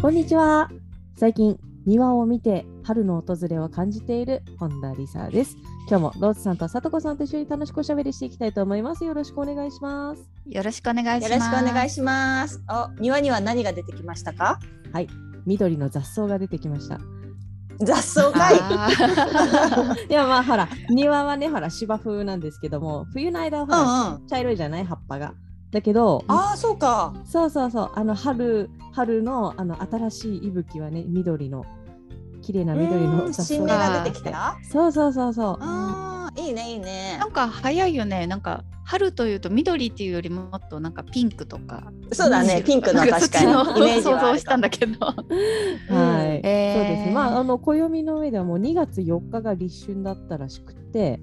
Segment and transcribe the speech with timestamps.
[0.00, 0.70] こんにちは。
[1.16, 5.56] 最近庭を見て春の訪れを感じている本田理沙です。
[5.88, 9.04] 今日もローズさんとさとこさんと一緒に楽しくおしゃべりしていきたいと思います。
[9.04, 10.22] よろしくお願いします。
[10.46, 11.32] よろしくお願いします。
[11.32, 12.62] よろしくお願いします。
[12.70, 14.60] お庭には何が出てきましたか？
[14.92, 15.08] はい。
[15.46, 17.00] 緑の雑草が出てきました。
[17.80, 18.54] 雑草かい。
[20.08, 24.26] いやまあほら庭はねほら芝生なんですけども冬の間はほら、うんうん。
[24.28, 24.84] 茶色いじゃない？
[24.84, 25.34] 葉っぱが
[25.70, 27.12] だけどああそうか。
[27.24, 27.90] そうそうそう。
[27.94, 31.64] あの春春のあの新しい息吹はね緑の
[32.40, 34.56] 綺麗な緑のうん雑新芽が出てきた？
[34.62, 35.58] そうそうそうそう。
[35.60, 37.16] あーいいねいいね。
[37.18, 38.26] なんか早いよね。
[38.26, 41.92] なんか春というと緑っていうよりもっとなんかピンクとか。
[42.12, 45.04] そうだねピンクの確かにそっちのイメージ想像したんだけど。
[45.04, 47.06] はい、えーそうです。
[47.08, 51.20] ねまああの暦の上ではもう2月4日が立春だったらしくて。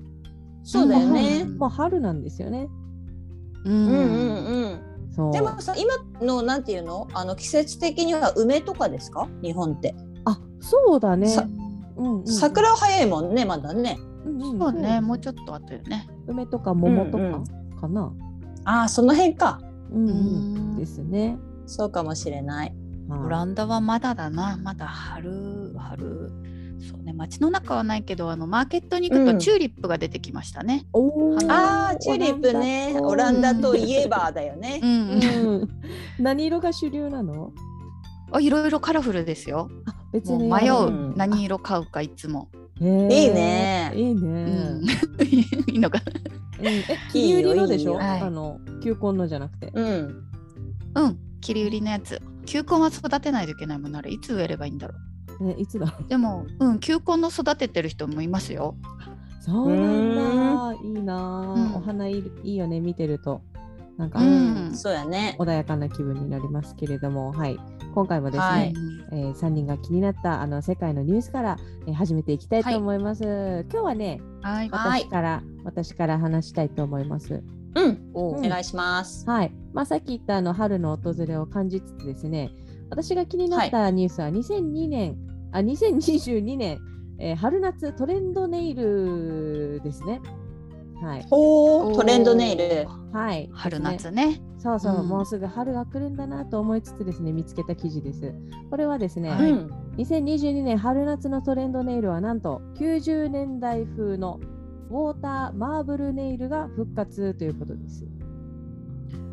[0.64, 1.46] そうだよね。
[1.46, 2.68] もう春なんですよね
[3.66, 5.12] ううんんうんうん。
[5.16, 5.34] そう。
[5.34, 5.94] でもさ今
[6.26, 7.08] のなんていうの？
[7.14, 9.28] あの季節的には梅とかですか？
[9.42, 9.96] 日本って。
[10.26, 11.28] あそうだね。
[11.28, 11.48] さ
[11.98, 13.98] うんうん、桜は早いもんねまだね。
[14.26, 14.60] うんうん。
[14.60, 16.08] そうねもうちょっと後よね。
[16.28, 17.44] 梅とか桃とかうん
[17.80, 18.14] かな、
[18.66, 19.60] ああその辺か。
[19.92, 20.78] うんううんん。
[20.78, 21.38] ですね。
[21.66, 22.76] そうかもしれない。
[23.08, 23.20] はい。
[23.20, 24.58] オランダはまだだな。
[24.58, 26.32] まだ春春
[26.80, 29.34] そうね街の中はないけどあのマーケットに行くうん。
[29.34, 31.52] とチューリップが出てきましたね、おー。
[31.52, 32.98] ああチューリップね。
[33.02, 34.80] オランダといえばだよね。
[34.84, 34.90] うん。
[34.90, 35.70] うん。
[36.20, 37.52] 何色が主流なの？
[38.32, 39.70] あいろいろカラフルですよ。
[39.86, 40.48] あ別に。
[40.48, 42.50] もう迷ううん何色買うかいつも、
[42.82, 43.92] いいね。
[43.96, 44.22] いいね。
[44.22, 44.86] うん。
[45.72, 46.00] いいのか
[46.60, 46.68] うん。
[46.68, 47.96] え切り売りのでしょ？
[47.96, 49.72] いあの球根のじゃなくて。
[49.74, 50.24] うん。
[50.96, 51.18] うん。
[51.42, 52.22] 切り売りのやつ。
[52.46, 54.94] 球根は育てないといけないもんならいつ植えればいいんだろ
[55.40, 55.98] ねいつだ？
[56.08, 58.76] でもうん球根の育ててる人もいますよ。
[59.42, 60.74] そうなんだ。
[60.84, 61.16] いいな。
[61.16, 61.76] あ、うん。
[61.76, 63.42] お花いいいいよね見てると。
[63.98, 64.76] なんか、うん。
[64.76, 65.36] そうやね。
[65.40, 67.58] 穏やかな気分になりますけれども、はい。
[67.94, 68.74] 今回もですね、はい。
[69.12, 71.58] えー、3人が気になったあの世界のニュースから、
[71.88, 73.24] えー始めていきたいと思います。
[73.72, 74.70] 今日はね、はい。
[74.70, 77.44] はい私から、私から話したいと思います。
[77.76, 78.12] うん。
[78.14, 78.42] おう。
[78.42, 79.30] んお願いします。
[79.30, 79.54] はい。
[79.74, 82.52] まあ、さっき言ったあの春の訪れを感じつつですね、
[82.90, 85.18] 私が気になったニュースは2002年、
[85.52, 86.80] あ2022年、
[87.20, 90.22] えー春夏トレンドネイルですね。
[91.02, 91.24] はい。
[91.30, 93.50] ほうトレンドネイルはい。
[93.54, 98.34] 春ですね夏ねそうそう、うんもうすぐ春が来るんだなと思いつつですね、見つけた記事です。
[98.70, 104.42] これはですね、はいうん2022年春夏のトレンドネイルはなんと90年代風の
[104.90, 108.06] ウォーターマーブルネイルが復活ということです。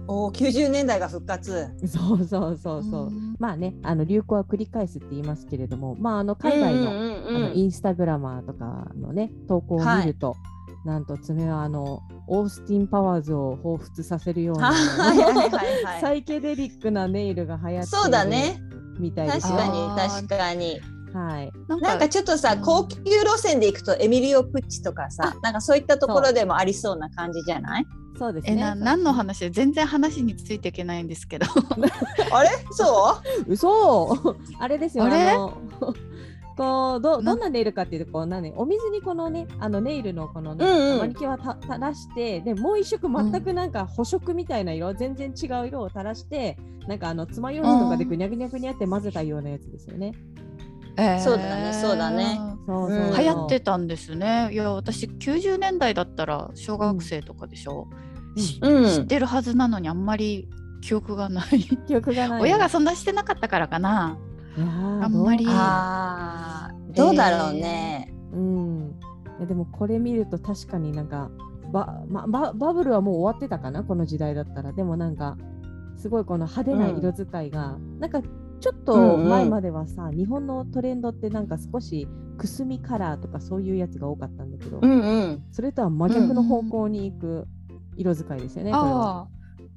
[0.09, 1.69] おー90年代が復活。
[1.87, 3.11] そうそうそうそう。
[3.11, 3.37] ん。
[3.39, 7.37] まあね、あの流行は繰り返すって言いますけれども、まああの海外の,、うんうんうん。
[7.37, 10.37] あのインスタグラマーとかのね投稿を見ると、
[10.85, 15.51] なんと爪はあのオースティン・パワーズを彷彿させるような はいはいはい
[15.85, 16.01] はい。
[16.01, 18.57] サイケデリックなネイルが流行ってそうだね。
[18.95, 20.81] るみたいです確かに確かに
[21.13, 21.53] はい。
[21.69, 27.87] なんなんかちょっとさ高級路線で行くとエミリオ・プッチとかさなんかそういったところでもありそうな感じじゃない？
[28.19, 28.53] そうですね。
[28.53, 29.41] えな何の話？
[29.41, 31.47] で全然話についていけないんですけど。
[32.33, 32.51] あれ？
[32.71, 33.53] そう？
[33.53, 34.37] 嘘！
[34.61, 35.05] あれですよ。
[35.05, 35.31] あれ？
[35.31, 35.59] あの
[36.55, 38.53] こうどなどんなネイルかっていうとこう何？
[38.57, 40.99] お水にこのねあのネイルのこのね、うんうん。
[40.99, 50.13] マニキュアた垂らしてでもう一色全くなんか補色みたいな色、全然違う色を垂らしてなんかあの爪楊枝とかでぐにゃぐにゃぐにゃって混ぜたようなやつですよね。
[50.97, 52.39] そうだねそうだね。
[52.67, 53.17] そうそううん。
[53.17, 54.51] 流行ってたんですね。
[54.53, 57.89] いや私90年代だったら小学生とかでしょ、
[58.37, 58.89] しうん。
[58.89, 60.49] 知ってるはずなのにあんまり
[60.83, 61.61] 記憶がない。
[61.87, 62.43] 記憶がない。
[62.43, 64.19] 親がそんなしてなかったからかな。
[64.59, 65.47] あんまり。
[66.95, 68.95] どうだろうね、うん。
[69.39, 71.31] いやでもこれ見ると確かになんか
[71.73, 74.73] バ,、ま、ババブルはもう終わってたかなこの時代だったら。
[74.73, 75.39] でもなんか
[75.97, 78.21] すごいこの派手な色使いが、なんか
[78.63, 82.07] ちょっと前まではさ、日本のトレンドってなんか少し
[82.39, 85.43] くすみカラーとかそういうやつが多かったんだけど、うんうん。
[85.51, 87.49] それとは真逆の方向に行く
[87.97, 89.23] 色使いですよね、これは。
[89.23, 89.29] あ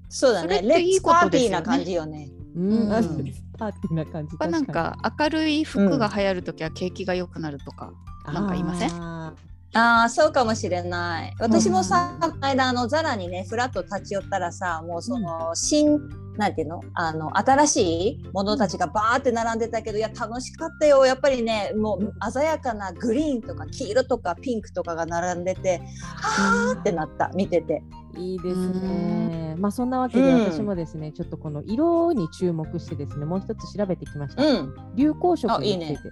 [0.07, 0.61] そうだね。
[0.61, 2.29] レッツパーティーな感じよね。
[2.55, 3.33] うん、あうん。
[3.57, 7.91] パーティーな感じあなんか明るい服が流行るときは景気が良くなるとか、
[8.27, 8.91] なんか言いません？
[8.91, 9.33] あ
[9.73, 11.33] ああそうかもしれない。
[11.39, 15.99] 私もさ、この間あのザラにねフラッと立ち寄ったらさもうその新
[16.37, 16.81] なんていうの？
[16.93, 27.81] あの新しいものたちがバーって並んでたけどいや楽しかったよやっぱりねもう鮮やかなグリーンとか黄色とかピンクとかが並んでてはーってなった見てて。
[28.17, 29.55] いいですね。
[29.57, 34.41] まあそんなわけでうん私もですね、ちょっとこの色に注目してですね、もう一つ調べてきました。
[34.41, 36.09] うん流行色あいいねについて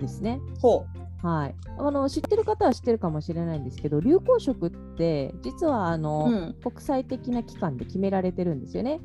[0.00, 0.38] ですね。
[0.60, 0.84] ほ
[1.24, 1.54] はい。
[1.76, 5.98] あの知ってる方は知ってるかもしれないんですけど、流行色って実はあう。
[5.98, 9.00] の、うん国際的な機関で決められてるんですよね。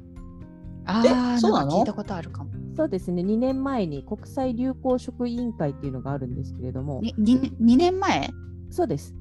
[0.86, 1.80] あそうなの？
[1.80, 2.52] 聞いたことあるかも。
[2.76, 3.22] そうですね。
[3.22, 8.30] 2年前に国際流行色委員会っていうのがあるんですけれども、にに2年前？
[8.70, 9.16] そうです。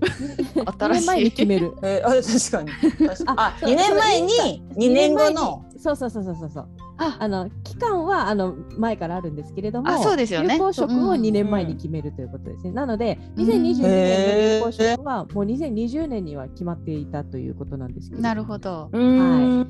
[0.00, 1.74] 2 新しい年前に決める。
[1.82, 3.08] えー、あ確かに。
[3.08, 4.28] 確かにあそう2年前に
[4.76, 5.64] ？2年後の？
[5.78, 6.68] そうそうそうそうそうそう。
[6.96, 12.72] ああの期間はあの前からあるんですけれども、あそうですよね流行色をうん2年前に決めるということですね。
[12.72, 18.22] なので、うん2022年の流行色はもう2020年には決まっていたということなんですけど。
[18.22, 18.90] なるほど。
[18.92, 19.68] うーん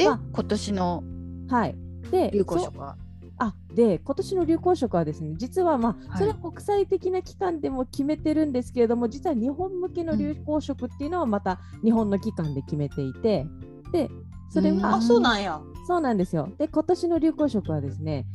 [0.00, 1.04] で、まあ今年の
[1.48, 1.76] はい。
[2.10, 2.96] で、流行色は？
[3.42, 13.46] あで今年の流行色はですね実はまあはいそれは国際的な機関でも決めてるんですけれども、実は日本向けの流行色っていうのはまた日本の機関で決めていて
[13.92, 14.10] で
[14.50, 15.58] それうんはあそうなんや。
[15.86, 18.26] そうなんですよで今年の流行色はですね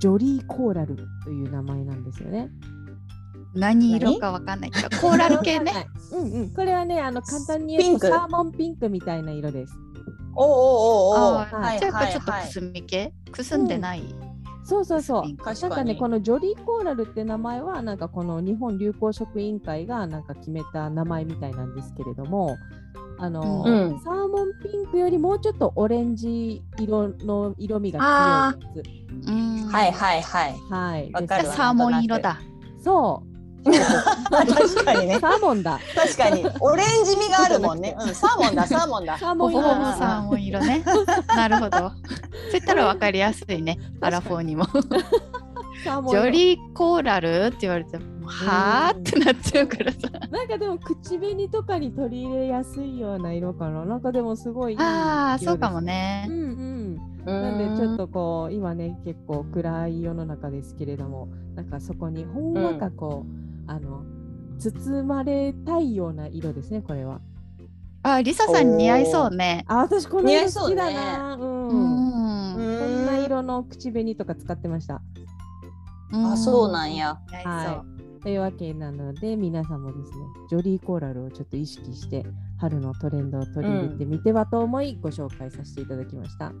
[0.00, 2.48] ジョリーコーラルという名前なんですよね。
[3.54, 4.18] 何色？
[4.18, 5.72] かわかんないけど、コーラル系ね。
[5.74, 5.86] はい。
[6.12, 6.50] うんうん。
[6.50, 9.74] これはね、あの簡単に言うとサーモンピンクみたいな色です。
[10.34, 14.02] おうおうおーはいじゃあちょっとはいくすみ系、くすんでない？
[14.64, 15.22] そうそうそう。
[15.22, 15.98] なんかね、に。
[15.98, 22.56] このジョリーコーラルって名前は、なんかこの日本流行色委員会がなんか決めた名前みたいなんですけれども、
[23.18, 29.28] あの、うんサーモンピンクよりもうちょっとオレンジ色の色味が強いやつ。
[29.28, 30.56] うんはいはいはい。
[30.70, 31.12] はい。
[31.12, 32.40] わかるわですサーモン色だ。
[32.80, 33.31] そう。
[33.64, 35.18] 確かにね。
[35.20, 35.78] サーモンだ。
[35.94, 36.44] 確かに。
[36.60, 37.96] オレンジ味があるもんね。
[37.98, 39.18] うん、サーモンだ、サーモンだ。
[39.18, 39.62] サーモン色。
[39.62, 40.84] サーモン色ね。
[41.28, 41.78] なるほど。
[41.78, 41.90] そう
[42.54, 43.78] いったらわかりやすいね。
[44.00, 44.66] アラフォーにも。
[45.84, 49.98] サーモン色ジョリーコーラルって言われても、はあってなっちゃうからさ。
[50.30, 53.84] なんかでも口紅とかに取り入れやすいような色かな。
[53.84, 55.80] なんかでもすごいいいああ、色そうかも。
[55.80, 56.32] ねう。
[56.32, 56.72] んうん。
[57.24, 64.04] なんでちょっとこう今ね結構暗い世の中ですけれどもなんかそこにほんわかこう、あの
[64.58, 67.20] 包まれたいような色ですねこれは。
[68.02, 69.64] あ、リサさん似合いそうね。
[69.68, 71.34] あ私この似合いそうね色好きだな。
[71.34, 71.68] うん。
[71.68, 73.02] うこん。
[73.02, 75.02] んな色の口紅とか使ってました。
[76.12, 77.18] あ、そうなんや。
[77.44, 77.84] は。
[77.88, 78.22] い。
[78.22, 80.16] というわけなので皆さんもですね
[80.48, 82.24] ジョリーコーラルをちょっと意識して
[82.60, 86.52] 春のトレンドを取り入れてみてはと思いご紹介させていただきました。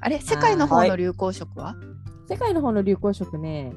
[0.00, 1.74] あれ、世界の方はいの流行色は？
[2.28, 3.72] 世界の方の流行色ね、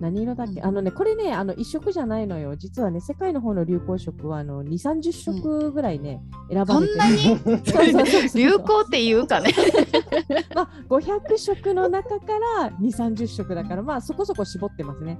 [0.00, 2.56] 何色だっけ、うんあのね、これね、あの一色じゃないのよ。
[2.56, 6.20] 実はね、世界の方の流行色はあの2、30色ぐらいね、
[6.50, 7.60] 選ばれてる。
[7.64, 9.50] そ流行っていうかね。
[10.54, 12.26] まあ、500色の中か
[12.60, 15.18] ら2、30色だから、まあそこそこ絞ってますね。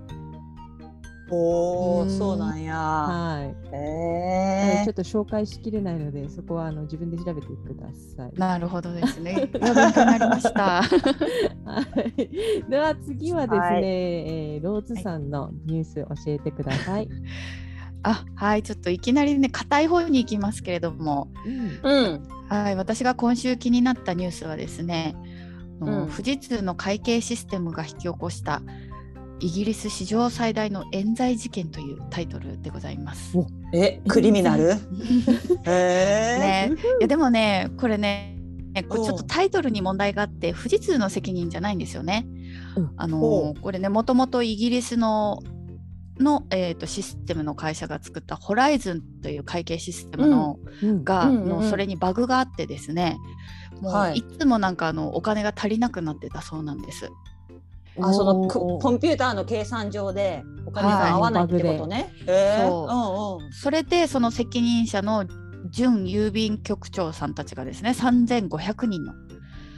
[1.35, 2.75] おお、うんそうなんや。
[2.75, 3.75] はい。
[3.75, 4.95] へえちょっ。
[4.95, 8.33] と紹介しきれないので、そこはあの自分で調べてください。
[8.39, 9.49] なるほどですね。
[9.53, 10.83] 勉強になりました。
[10.83, 10.83] は
[12.17, 17.09] い、では次はですね、はいえーローズさんのニュース教えてください。
[18.03, 21.29] あ、はい、ちょっといきなりね、硬い方に行きますけれども、
[21.83, 22.23] うんうん。
[22.49, 25.17] はい、私が今週気になったニュースはですね、
[25.81, 28.63] あのうん富士通の会計システムが引き起こした
[29.45, 33.37] イギリス史上最大の冤罪事件というタイトルでございます。
[33.37, 34.71] おえ、クリミナル？
[34.73, 34.79] へ
[35.67, 36.71] え。
[36.71, 38.39] ね、いやでもねこれね
[38.89, 42.27] これちょっとうんタイトルに問題があって富士通の責任じゃないんですよね。
[42.75, 45.43] うんあのほこれねもともとイギリスの
[46.19, 53.19] の、えー、とシステムの会社が作ったホライズンという会計システムの、うんが、うんうんうんのそれにバグがあってですね
[53.83, 57.11] もう、はいい、つもなんかあのお金が足りなくなってたそうなんです。
[58.01, 62.13] あ、そのコンピューターの計算上でお金が合わないってことね。
[62.27, 63.41] そう。
[63.41, 63.53] うんうん。
[63.53, 65.27] それでその責任者の
[65.71, 69.13] 準郵便局長さんたちがですね3500人の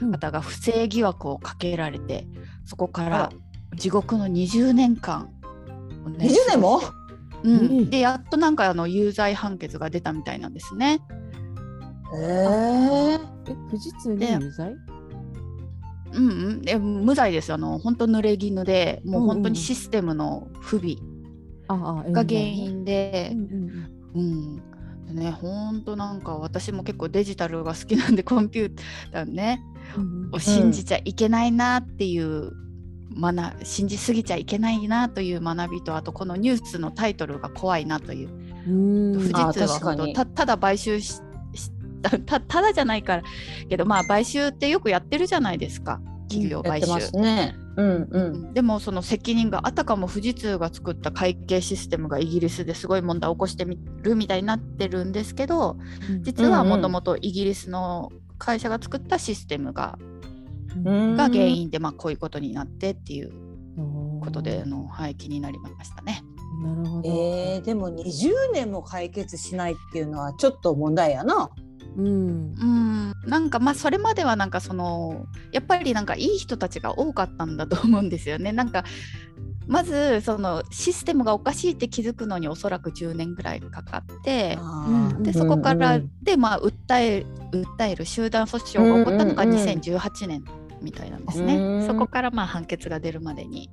[0.02, 0.10] うん。
[0.12, 2.26] 方が不正疑惑をかけられて
[2.64, 3.30] そこから
[3.74, 5.30] 地獄の20年間
[6.04, 6.80] をね、20年も？
[7.44, 7.56] うん。
[7.56, 7.90] うん。
[7.90, 11.00] でやっとなんかあの有罪判決が出たみたいなんですね。
[12.14, 13.18] へえ。
[13.48, 14.74] え、富士通に有罪？
[16.16, 17.52] うんうん、で無罪です。
[17.52, 20.96] あの本当濡れ衣でもう本当にシステムの不備
[21.68, 23.32] ああ、が原因で
[24.14, 24.62] う、ん
[25.12, 28.78] ね本当なんか私も結構デジタルが好きなんでコンピュー
[29.12, 29.62] ターね
[29.96, 32.52] うんを信じちゃいけないなっていう
[33.18, 38.28] 学信じすぎちゃいけないなという学びとあとこのニュースのタイトルが怖いなという。
[38.68, 39.12] うん。
[39.14, 41.22] 富士あ通はた ただ買収しし
[42.10, 43.22] たただじゃないから
[43.68, 46.88] けどまあ買収ってよくやってるじゃないですか企業買収。
[47.76, 48.54] うんうん。
[48.54, 55.76] でもその責任があたかも富士通が作った会計システムがイギリスですごい問題を起こしてみるみたいになってるんですけど
[56.22, 59.98] 実はもともとイギリスの会社が作ったシステムが,、
[60.84, 63.32] うんが原因でまあこういうことになってっていう
[64.20, 66.22] ことで、あのはい、気になりましたね。
[66.62, 67.08] なるほど。
[67.08, 71.50] えー、でも20年も解決しないっていうのはちょっと問題やな。
[71.96, 72.54] うん。
[72.54, 73.12] うん。
[73.26, 78.52] なんかまあそれまではなんかそのやっぱりなんかいい人たちが多かったんだと思うんですよね。
[78.52, 78.84] なんか
[79.66, 84.58] まずそのシステムがおかしいって気づくのにおそらく10年ぐらいかかって
[85.20, 90.44] でそこから、でまあ訴え訴える集団訴訟が起こったのがうんうんうん2018年
[90.82, 91.56] みたいなんですね。
[91.56, 91.86] うん。
[91.86, 93.70] そこからまあ判決が出るまでに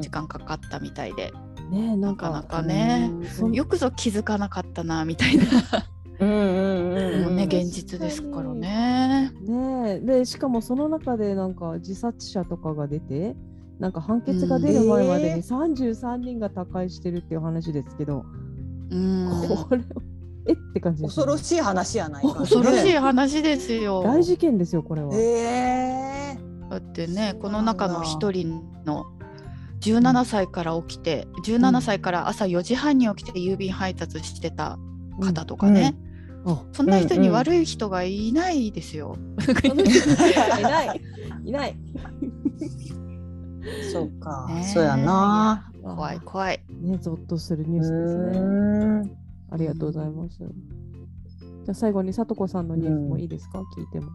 [0.00, 1.32] 時間かかったみたいで、
[1.70, 3.10] ねなんかなかね。
[3.52, 5.44] よくぞ気づかなかったなみたいな、
[6.22, 7.24] うんうんうんうん。
[7.24, 9.32] もうね現実ですからね。
[9.42, 10.00] ねえ。
[10.00, 13.34] でしかもその中でなんか自殺者とかが出て
[13.78, 18.24] なんか判決が出る前までうんに33人が他界してるっていう話ですけど、
[18.90, 19.30] うん。
[19.68, 19.84] これは
[20.46, 20.52] え？
[20.52, 22.34] って感じです恐ろしい話やないか。
[22.34, 24.02] 恐ろしいね話ですよ。
[24.02, 25.14] 大事件ですよこれは。
[25.14, 26.38] え。
[26.70, 29.04] だってねこの中の一人の
[29.80, 34.78] 17歳から起きて17歳から朝4時半に起きて郵便配達してた
[35.20, 36.11] 方とかね、あ
[36.72, 39.16] そんな人に悪い人がいないですよ。
[39.64, 41.00] いない
[41.44, 41.76] いない。
[42.58, 45.70] ー、そうか、ねそうやな。
[45.82, 46.60] 怖い怖い。
[46.80, 48.38] ねゾッとするニュースですうね。
[48.38, 49.10] ん
[49.50, 50.38] ありがとうございます。
[50.38, 54.10] じゃあ最後にさとこさんのニュースもいいですか、聞いても。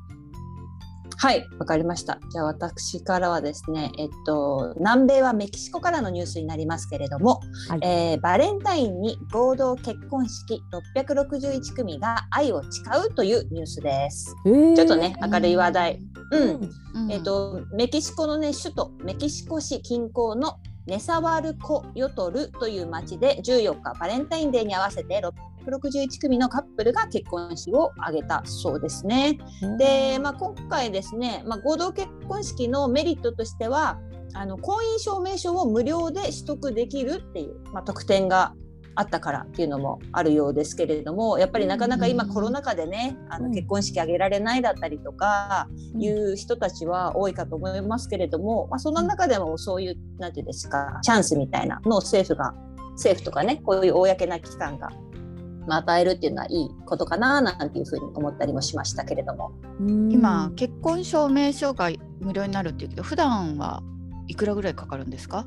[1.20, 2.20] はい、わかりました。
[2.30, 10.62] じゃあ私からはですね、えっと南米はメキシコからのニュースになりますけれども、はいえーバレンタインに合同結婚式
[10.96, 14.36] 661組が愛を誓うというニュースです。
[14.46, 16.02] えーちょっとね明るい話題。
[16.32, 17.12] うん、うん。
[17.12, 25.22] えっとメキシコのね首都メキシコ市近郊のネサワルコヨトルという町で14日バレンタインデーに合わせて
[25.66, 29.38] 661組のカップルが結婚式を挙げたそうですね。
[29.78, 34.00] で、まあ、今回ですね、まあ、合同結婚式のメリットとしては
[34.34, 38.54] あの婚姻証明書を無料で取得できるっていう、まあ、特典が
[39.00, 52.54] あったからっていうのもあるようですけれどもやっぱりなかなか今うんコロナ禍でねあうんの結婚式挙げられないだったりとかいう人たちは多いかと思いますけれども、まあ、その中でもそういうなんていうんですかチャンスみたいなのを政府が
[52.94, 54.90] 政府とかねこういう公な機関が
[55.68, 59.52] まあ与えるっていうのはいいことかななんていうふうに思ったりもしましたけれども。
[59.80, 63.84] うん今結婚証明書が無料になるっていうけど普段は
[64.28, 65.46] いくらぐらいかかるんですか？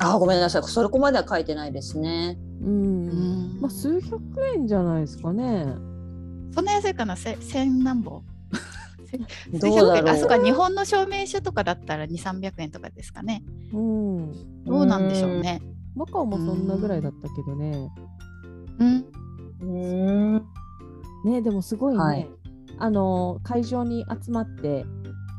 [0.00, 2.38] あごめんなさいそこまでは書いてないですね。
[2.64, 3.10] うんう
[3.56, 4.20] んまあ、数百
[4.54, 5.66] 円じゃないですかね。
[6.52, 8.22] そんな安いかなせ千何本？
[9.60, 13.44] どうだろうあそうか日本の証明書とかだったら2、300円とかですかね。
[13.72, 14.64] うん。
[14.64, 15.60] どうなんでしょうね。
[15.94, 17.90] マカオもそんなぐらいだったけどね。
[18.80, 19.04] うん。
[19.60, 20.42] うん
[21.24, 22.28] ねでもすごいね、はい
[22.76, 24.84] あの会場に集まって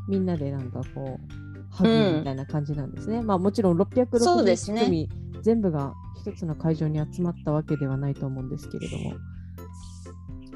[0.07, 3.21] みんなでなんかこうハグみたいな感じなんですね。
[3.21, 5.09] まあもちろんそうです661ね組、
[5.41, 5.93] 全部が
[6.25, 9.13] 一つの会場に集まったわけではないと思うんですけれども。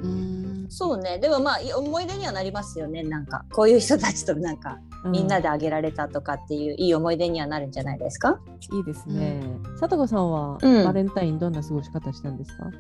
[0.01, 0.65] うん。
[0.67, 1.19] そうね。
[1.19, 3.03] でもまあい思い出にはなりますよね。
[3.03, 8.39] なんかこういう人たちとなんかみんなで、であげられたとかっていういい思い出にはなるんじゃないですか？
[8.73, 9.43] いいですね。
[9.79, 10.85] さとこさんは、うん。
[10.85, 12.71] バレンタインどんな過ごし方したんですか？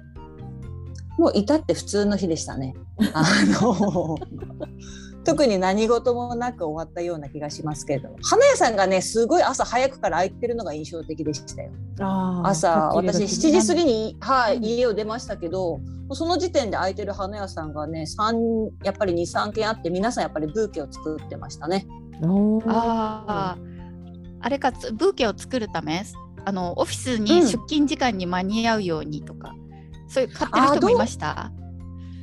[1.19, 2.73] もう至って普通の日でしたね。
[3.13, 3.23] あ
[3.61, 4.17] の
[5.25, 8.09] 特に何事もなく終わったような気がしますけれど。
[8.09, 11.71] も花屋さんがねすごい朝早くから開いてるのが印象的でしたよ。
[12.43, 14.65] 朝私時7時過ぎに、はいうん。
[14.65, 15.79] 家を出ましたけど
[16.13, 21.85] その時点で開いてる花屋さんがね3やっぱり23軒あって皆さんやっぱりブーケを作ってましたね。
[22.65, 23.57] ああ、
[24.41, 26.03] あれかつブーケを作るため
[26.45, 27.23] あのオフィスうん。
[27.25, 29.53] に出勤時間に間に合うようにとか、
[30.07, 31.51] そういう買ってる人もいました？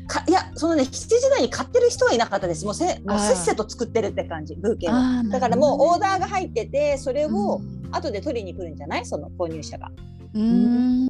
[0.06, 2.64] かいやそのね7時台に買ってる人はいなかったです。
[2.64, 4.92] もうせもうせっせと作ってるって感じブーケを。
[4.92, 7.60] あーだからもうオーなダーが入っててそれをど
[7.92, 9.06] 後で取りに来るんじゃない？
[9.06, 9.90] その購入者が。
[10.34, 11.08] うん。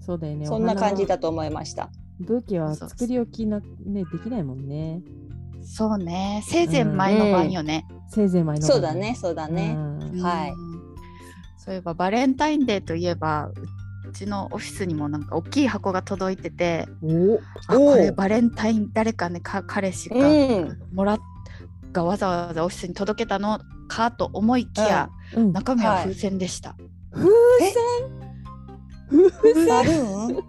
[0.00, 0.46] そうだよね。
[0.46, 1.16] そんな感じだ。
[1.16, 1.90] だと思いました。
[2.20, 5.00] ブーケはそう作り置きな、ね、できないもんね。
[5.64, 6.42] そうね。
[6.44, 9.74] せいぜい前の晩よね、せいぜい前のそうだね、そうだね。
[9.76, 10.20] うん。
[10.20, 10.50] はい。
[10.50, 10.82] うん。
[11.56, 13.54] そういえばバレンタインデーといえばう
[14.12, 20.20] ちのオフィスにもなんか大きい箱が届いてておあこれバレンタイン誰かねか彼氏がう
[20.64, 20.78] ん。
[20.92, 21.18] もらっ
[21.92, 26.74] がわざわざオフィスに届けたのかと思いきや、うん、中身は風船でした、
[27.12, 27.28] 風
[29.50, 29.66] 船？
[29.68, 30.42] バルーン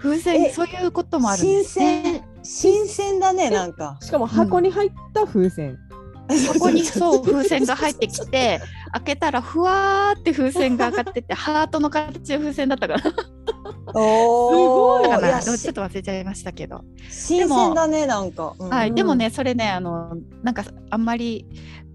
[0.00, 0.46] 風船？
[0.46, 0.50] え？
[0.50, 2.02] そういうこともあるんですね。
[2.42, 2.88] 新鮮。
[2.88, 3.98] 新鮮だねなんか。
[4.00, 5.76] しかも箱に入った風船。
[6.52, 8.60] ここにそう 風船が入ってきて
[8.92, 13.02] 開けたらふわーって風船が上がっててハートの形の風船だったから
[13.94, 15.02] おお。
[15.02, 18.54] だからいやちょっと忘れちゃいましたけど、新鮮だねなんか。
[18.58, 21.46] うんはい、うんでもねそれねあのなんかあんまり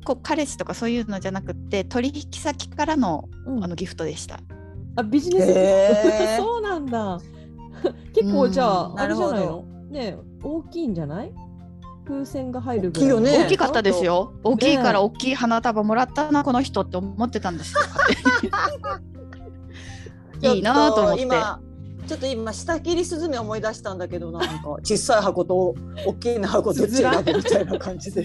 [0.03, 3.63] こう彼氏とかそういうのじゃなくって取引先からのうん。
[3.63, 4.39] あのギフトでした。
[4.95, 6.41] あビジネスへー。
[6.41, 7.19] そうなんだ。
[8.15, 8.99] 結構じゃあ、うん。
[8.99, 9.63] あれじゃないの？
[9.91, 11.31] ね大きいんじゃない？
[12.05, 14.33] 風船が入るぐ大きいよね大きかったですよ。
[14.43, 17.81] 大きいから大きい花束もらったなこの人って思ってたんですよ。
[20.53, 21.29] いいなと思って
[22.05, 25.73] ちょっと今下切りスズメ思い出したんだけどなんか小さい箱と
[26.05, 28.23] 大きな箱どっち選ぶみたいな感じで。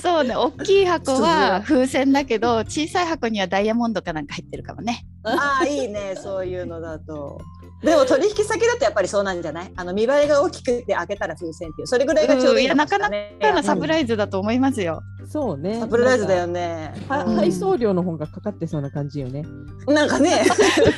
[0.00, 5.04] そうね大きい箱は風船だけど小さい箱にはダイヤモンドかなんか入ってるかもね。
[5.24, 7.40] ああいいねそういうのだと。
[7.82, 9.72] でも取引先だとやっぱりそうなんじゃない？
[9.76, 13.36] あの見栄えが大きくて開けたら風船っていうそれぐらいがちょうどいいのかしらね。
[13.40, 15.02] だからサプライイズだと思いますよ。
[15.28, 15.80] そうね。
[15.80, 16.92] サプライズだよね。
[17.10, 19.44] うん配送料の方がかかってそうな感じよね。
[19.88, 20.44] なんかね。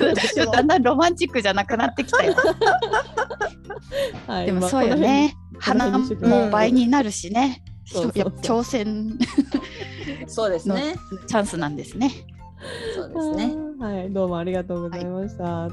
[0.00, 2.34] 私 もだんだんロマンチックじゃなくなってきたよ。
[4.26, 5.34] はいでもそうよね。
[5.58, 7.62] 花も倍になるしね。
[7.86, 9.18] そうそうそうやっぱ挑戦
[10.26, 10.94] そうですね。
[11.26, 12.10] チャンスなんですね。
[12.94, 13.56] そうですね。
[13.78, 15.68] はい、どうもありがとうございました。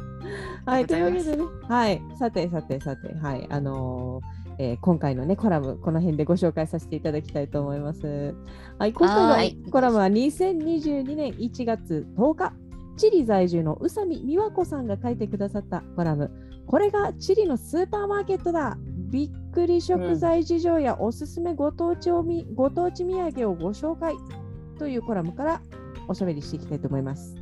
[0.65, 8.35] はい、というわけでね、はい、さてさてさて、はい、あのーえー今回のねコラムこの辺でご紹介させていただきたいと思います。
[8.77, 12.53] はい、今はい回のコラムは2022年1月10日、
[12.97, 16.29] チリ在住の宇佐美美和子さんが書いてくださったコラム。
[16.67, 18.77] これがチリのスーパーマーケットだ。
[19.11, 24.15] びっくり食材事情やおすすめご当地おみご当地土産をご紹介
[24.79, 25.61] というコラムから
[26.07, 27.35] おしゃべりしていきたいと思います。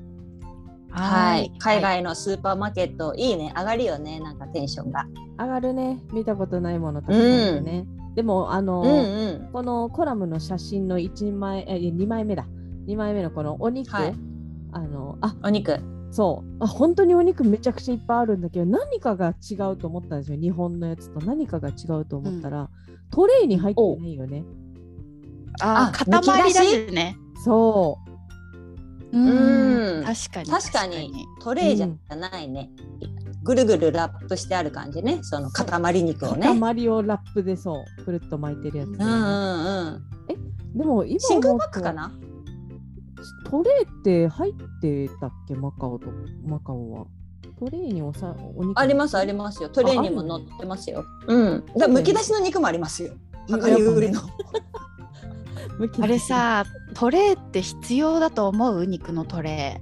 [0.91, 1.51] はい。
[1.59, 3.53] 海外のスーパーマーケットいいね。
[3.55, 4.19] 上がるよね。
[4.19, 5.05] なんかテンションが。
[5.37, 7.85] 上がるね見たことないものたくさんでね、
[8.15, 9.49] でもあの、うんうん。
[9.53, 12.45] このコラムの写真の1枚え2枚目だ
[12.87, 14.15] 2枚目のこのお肉、はい
[14.71, 15.79] あのあお肉。
[16.11, 22.67] そうあ本当にお肉めちゃくちゃいっぱいあるんだけど何かが違うと思ったんですよ日本のやつと何かが違うと思ったら、
[23.11, 24.43] トレイに入ってないよね
[25.61, 27.15] あ塊だしね。
[27.45, 28.08] そう
[29.11, 30.49] うん確かに。
[30.49, 32.69] 確かにトレイじゃないね。
[33.41, 35.19] ぐるぐるラップしてある感じね。
[35.23, 36.47] その塊肉をね。
[36.47, 39.07] 塊をラップでそうくるっと巻いてるやつ、うんうん
[39.87, 40.77] うん。
[40.77, 42.11] でも今シングル思うとパックかな？
[43.49, 45.55] トレイって入ってたっけ？
[45.55, 46.07] マカオと
[46.45, 47.05] マカオは
[47.59, 49.69] トレイにおさお肉ありますありますよ。
[49.69, 51.03] トレイにも載ってますよ。
[51.27, 51.65] うん。
[51.77, 53.13] だむき出しの肉もありますよ。
[53.49, 54.21] 量り売りの。
[56.01, 58.85] あれさ、トレーって必要だと思う？
[58.85, 59.81] 肉のトレ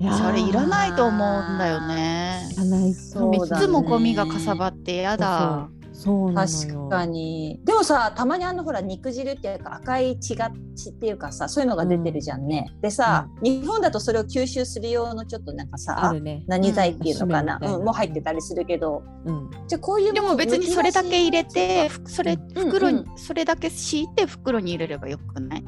[0.00, 0.14] いやー。
[0.14, 1.18] ーそれいらないと思う
[1.54, 2.56] んだよねい。
[2.56, 5.68] らないそういだねつもゴミがかさばってやだ。
[6.00, 7.60] そう確かに。
[7.64, 12.72] でもさ、たまにあのほら肉汁っていうか赤い血が血っていうかさ、そういうのが出てるじゃんね。
[12.80, 16.44] でさ、日本だとそれを吸収する用のちょっとなんかあさ、るね。
[16.46, 17.74] 何剤っていうのかな、うん。
[17.74, 19.50] うん、もう入ってたりするけど、うん。
[19.66, 25.64] じゃあこういうでも別にそれだけ入れて、ふそれうん袋に、うんそれだけ敷いて袋に入れればよくない？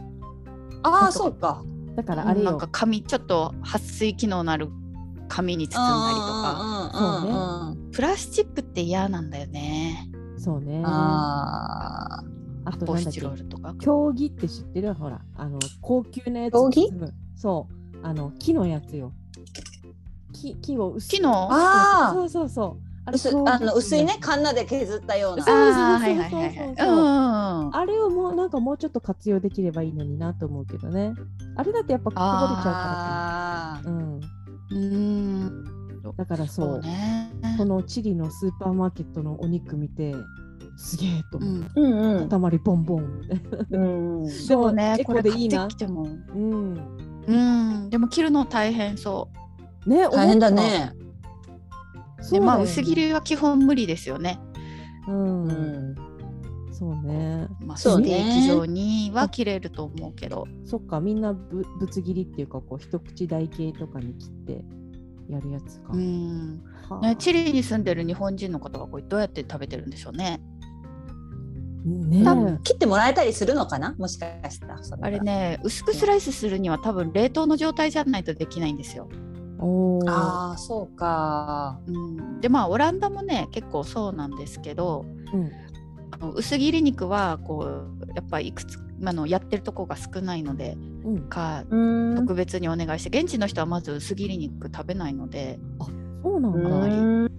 [0.85, 1.65] ああそうか。
[1.97, 2.47] だからあれよ。
[2.47, 4.69] なんか紙ちょっと撥水機能のある
[5.27, 6.91] 紙に包んだりとか。
[6.95, 7.71] うんうんうんうん。
[7.73, 10.09] うんプラスチックって嫌なんだよね。
[10.43, 10.83] そうね。
[10.87, 12.23] あ
[12.65, 13.85] あとポスチなんだっけ。
[13.85, 14.95] 競技って知ってる？
[14.95, 15.21] ほら。
[15.37, 16.89] あの高級なやつ競技？
[17.37, 17.75] そう。
[18.03, 19.13] あの木のやつよ。
[20.33, 21.11] 木木を薄く。
[21.11, 21.49] 木の？
[21.51, 22.15] あー。
[22.15, 22.77] そうそうそう。
[23.05, 24.17] あー薄あの薄いね。
[24.21, 25.45] カンナで削ったような。
[25.45, 26.55] そうそうそうあーはいはいはいはい。
[26.57, 26.69] そうそう。
[26.69, 27.77] うんそううんうん。
[27.77, 31.13] あれをもうなんかもうちょっと活用できればいいのになと思うけどね。
[31.57, 34.21] あれだとやっぱこぼれちゃあうからうん。
[34.21, 34.73] うー
[35.51, 36.17] ん。
[36.17, 36.67] だからそう。
[36.67, 37.30] そうね。
[37.57, 40.15] このチリのスーパーマーケットのお肉見て
[40.77, 41.63] すげえとう思う、ん。
[41.63, 44.97] ーうんうん塊ボンボンみたいなうん そうね。
[44.99, 46.09] エこれ買ってコでいいなきても。
[46.35, 46.79] うん
[47.27, 47.91] うん。
[47.91, 49.29] でも切るの大変そ
[49.87, 49.89] う。
[49.89, 50.93] ね大変だね。
[52.31, 54.41] でまあ薄切りは基本無理ですよね。
[55.09, 55.95] うん、うん
[56.73, 60.47] そうねまあスそうねテーキ状には切れると思うけど。
[60.65, 64.65] そっかみんなぶぶつ切りっていうかこう一口大系とかに切って
[65.31, 66.63] やるやつか、うん。
[66.89, 67.01] はあ。
[67.01, 70.41] ね、チリに住んでる日本人の方はこれどうやって食べてるんでしょうね。
[71.85, 73.95] ね多分切ってもらえたりするのかな？
[73.99, 79.09] もしかしたらあれね薄くスライスするには多分冷凍の状態じゃないとできないんですよ。
[79.59, 81.81] おあそうか。
[81.87, 85.51] うん、でまあオランダもね結構そうなんですけどうん。
[86.13, 91.19] あの薄切り肉はこうやっぱいくつあのやってるとこが少ないのでうん。
[91.29, 92.17] かうん。
[92.17, 95.59] 特別にお願いして現地の人はまず薄切り肉食べないので。
[96.23, 97.25] そうなんだ、うん。
[97.25, 97.31] うん。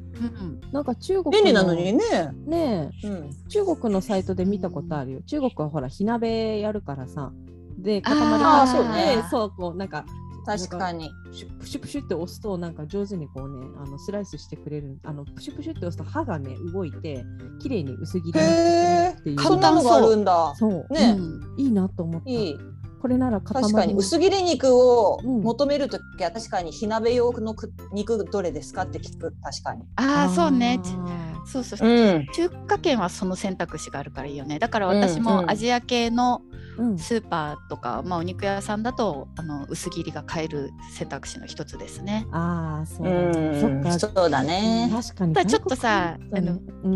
[0.72, 2.00] なんか中国便利なのにね。
[2.46, 3.08] ねえ。
[3.08, 3.30] うん。
[3.48, 5.22] 中国のサイトで見たことあるよ。
[5.26, 7.32] 中国はほら火鍋やるからさ。
[7.78, 9.24] で塊あそうね。
[9.30, 10.06] そうこうなんか
[10.46, 11.12] 確かに。
[11.30, 17.24] プシュプシュプシュって押すとなんか上手にこうねあのスライスしてくれるあのプシュプシュって押すと歯がね動いて
[17.60, 19.40] 綺麗に薄切りにしてくれるっていう。
[19.40, 20.54] そんなのがあるんだ。
[20.56, 20.94] そう。
[20.94, 21.16] ね。
[21.18, 21.60] うん。
[21.60, 22.30] いいなと思った。
[22.30, 22.58] いい。
[23.02, 23.96] これなら塊確かに。
[23.96, 25.42] 薄切り肉をうん。
[25.42, 29.34] 求めるときは確かに火鍋用のく肉どれですかって聞く。
[29.42, 29.84] 確かに。
[29.96, 30.80] ああそうね。
[30.84, 31.88] あそうそう。
[31.88, 32.26] うん。
[32.34, 34.60] 中華圏はその選択肢があるからいいよね。
[34.60, 36.98] だから私もアジア系のーうん。
[36.98, 42.28] スーパーとか、まあ、お肉屋さんだとあの薄切りが買える選択肢の一つですね。
[42.32, 43.62] あーそううだね。
[43.62, 43.84] そっん。
[43.84, 44.00] か。
[44.00, 44.90] そうだね。
[44.92, 45.34] 確かに。
[45.34, 46.94] ただちょっとさ外国だねうん。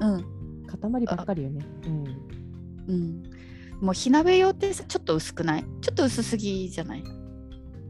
[0.00, 0.24] うん。
[0.66, 1.66] 塊ばっかりよね。
[1.86, 2.04] うん。
[2.88, 3.22] うん、
[3.80, 5.64] もう火鍋用ってさちょっと薄くない？
[5.80, 7.02] ちょっと薄すぎじゃない？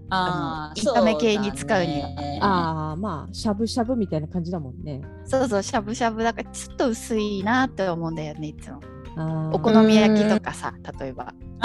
[0.08, 8.80] ああ、炒め系に使うにはねああまあしゃぶしゃぶみたいな感じだもんねそうそうしゃぶしゃぶだからちょっと薄いなって思うんだよねいつも
[9.16, 11.32] お好み焼きとかさ例えば。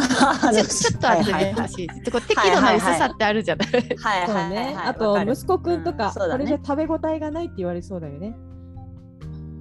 [0.54, 3.68] ちょちょっと厚め欲しいってこう適度な薄さってあるじゃない。
[3.68, 4.88] はいはいはいねはい。
[4.88, 6.32] あと息子くんとか、うんね。
[6.32, 8.34] これで食べ応えがないって言われそうだよね。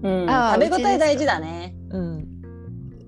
[0.02, 0.30] うん。
[0.30, 1.74] あー食べ応え大事だね。
[1.90, 2.28] うん。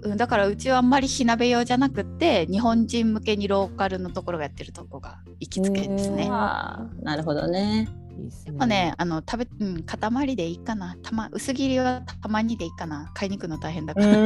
[0.03, 6.29] うん、だからうちはあんまり火鍋用じゃなくって日本人向けにローカルのところがやってるとこが行きつけですね。
[6.29, 7.89] なるほどね。
[8.19, 10.97] いいっすねでもね、あの食べ、うん、塊でいいかな。
[11.03, 13.11] たま、薄切りはたまにでいいかな。
[13.15, 14.13] 買いに行くの大変だうから。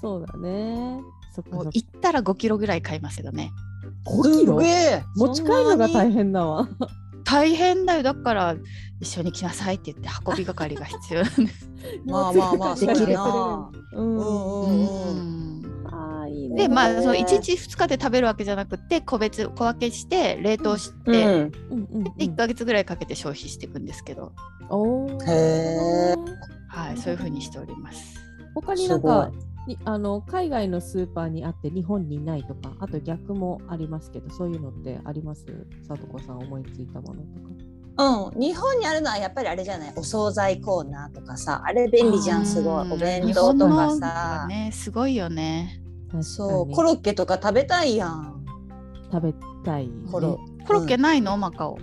[0.00, 1.00] そうだね
[1.34, 3.50] そっかそっかもう行ったら5キロぐらい買いますけどね。
[4.06, 4.60] 5キロ？
[5.16, 6.12] 持ち帰るのが大変。
[6.12, 6.68] 変だわ
[7.24, 8.02] 大変だよ。
[8.02, 8.56] だから
[9.00, 11.68] 一緒に来なさいって言って運び係が必要なんです。
[12.06, 13.70] まあまあまあ、できればば。
[13.92, 14.26] うんうんうん
[15.55, 15.55] うん。
[16.28, 16.68] いいね。
[16.68, 21.28] で、まあ、その1日2日で食べるわけじゃなくて、個別、小分けして、冷凍しうて、ん。
[21.28, 22.04] うんうん。
[22.04, 24.32] で1ヶ月ぐらいかけて消費していくんですけど、
[24.68, 25.24] おー。
[25.30, 26.36] へー。
[26.68, 28.20] はい、そういう風にしております。
[28.54, 29.30] 他になんか
[29.66, 35.44] にあの海外のスーパーにあって日本にないとかあと逆もありますけどそういうのってあります？
[35.88, 37.40] さとこさん思いついたものと
[37.96, 38.30] か。
[38.32, 39.92] うん、日本にあるのはやっぱりあれじゃない？
[39.96, 42.92] お惣菜コーナーとかさあれ便利じゃんすごい。
[42.92, 45.80] お弁当とかさ、ね、すごいよね。
[46.22, 46.74] そうに。
[46.74, 48.44] コロッケとか食べたいやん。
[49.12, 51.78] 食べたい、ね、コロコロッケないの、マカオ。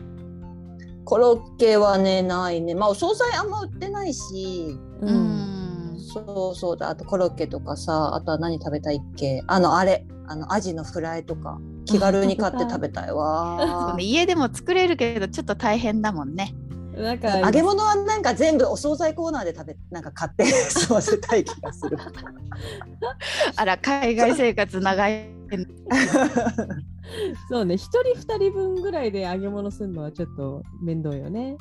[1.06, 2.76] コロッケはねないね。
[2.76, 4.78] まあお惣菜あんま売ってないし。
[5.02, 5.96] う、うん。
[5.96, 6.00] ん。
[6.00, 6.78] そうそう。
[6.78, 9.44] だあとコロッケとかさあとは何食べたいっけ？
[9.48, 10.06] あのあれ。
[10.26, 11.60] あのアジのフライとか。
[11.86, 13.12] 気軽に買って食べたい。
[13.14, 16.56] わ ね、家でも作れるけどちょっと大変だもんね。
[16.96, 21.98] なんか揚げ物はなんか全部お惣菜コーナーで食べなんか買って 済ませたい気がする。
[23.56, 25.30] あら海外生活長い。
[27.50, 31.58] そうね一人二人分ぐらいで揚げ物するのはちょっと面倒よね。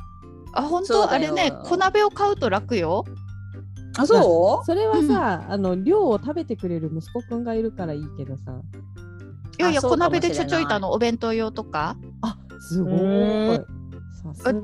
[0.55, 1.11] あ本当？
[1.11, 3.05] あれね小鍋を買うと楽よ。
[3.99, 4.65] あそう？
[4.67, 8.61] それはさ、あの量を食べてくれる息子くんがいるからいいけどさ。
[9.59, 11.97] いやいや小鍋でちょちょいとあのお弁当用とか。
[12.23, 13.82] あすごうい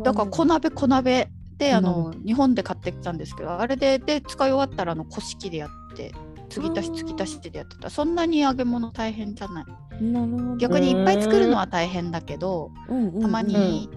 [0.04, 6.12] だから小鍋小鍋であ小の日本で買ってきたんですけどあれでで使い終わったらあの古式でやって
[6.48, 7.90] 継ぎ足し継ぎ足しでやってた。
[7.90, 10.02] そんなに揚げ物大変じゃない。
[10.02, 10.56] なるほど。
[10.56, 13.20] 逆にいっぱい作るのは大変だけどうんうんうん。
[13.20, 13.90] たまに、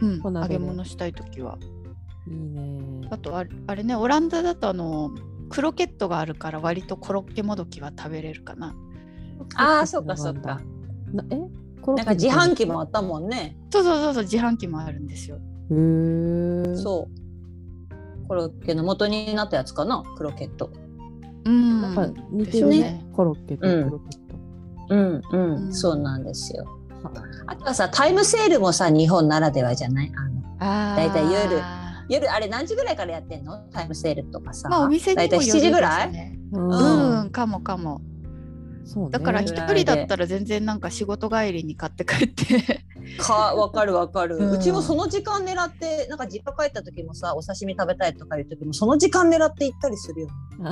[0.00, 0.20] うん。
[0.20, 0.54] 小鍋で。
[0.54, 1.58] 揚げ物したい時は。
[2.26, 3.08] いいね。
[3.10, 5.10] あとあれあれねオランダだとあの
[5.48, 8.74] クロケットがあるから割とコロッケもどきは食べれるかな。
[9.56, 10.60] あーそうかそうか。
[11.12, 11.40] なえ？
[11.86, 13.56] なんか自販機もあったもんね。
[13.70, 15.38] そうそうそうそう自販機もあるんですよ。
[15.70, 16.76] へー。
[16.76, 18.26] そう。
[18.26, 20.70] コロッケの元になったやつかなクロケット。
[21.44, 21.82] うん。
[21.82, 23.04] なんか似てるでしょうね。
[23.12, 24.36] コロッケとクロケット、
[24.88, 25.74] うんうん、うん。
[25.74, 26.64] そうなんですよ。
[27.02, 27.10] は
[27.46, 30.12] あとはさタイムセールもさ日本ならではじゃない？
[30.16, 31.60] あのだいたい夜。
[32.08, 33.58] 夜あれ何時ぐらいからやってんの？
[33.72, 38.00] タイムセールとかさ、まあお店にもだいたい7時ぐらい、ねううんん、かもかも
[38.84, 39.10] ね。
[39.10, 42.84] だから一人だったら全然なんか仕事帰りに買って帰って。
[43.18, 50.28] かわかるわかる、ううんちもその時間狙ってなんか実家帰った時もさお刺身食べたいとかいう時もその時間狙って行ったりするよ。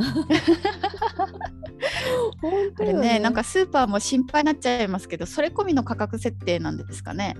[2.40, 3.18] 本あれ当よね。
[3.18, 7.36] なんかスーパーも心配になっちゃいますけどそれ込みの価格設定なんですかね。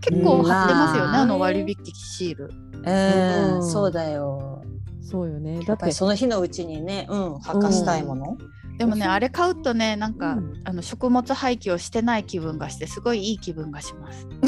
[0.00, 2.50] 結構貼ってますよね、まああの割引シール。
[2.84, 3.64] うん、うん。
[3.64, 4.62] そうだよ。
[5.00, 5.58] そうよね。
[5.60, 8.38] だやってりその日のうちにねうん履かしたいもの、
[8.78, 10.60] でもねあれ買うとねなんか、うん。
[10.64, 14.26] あの食物廃棄をしてない気分がしてすごいいい気分がします。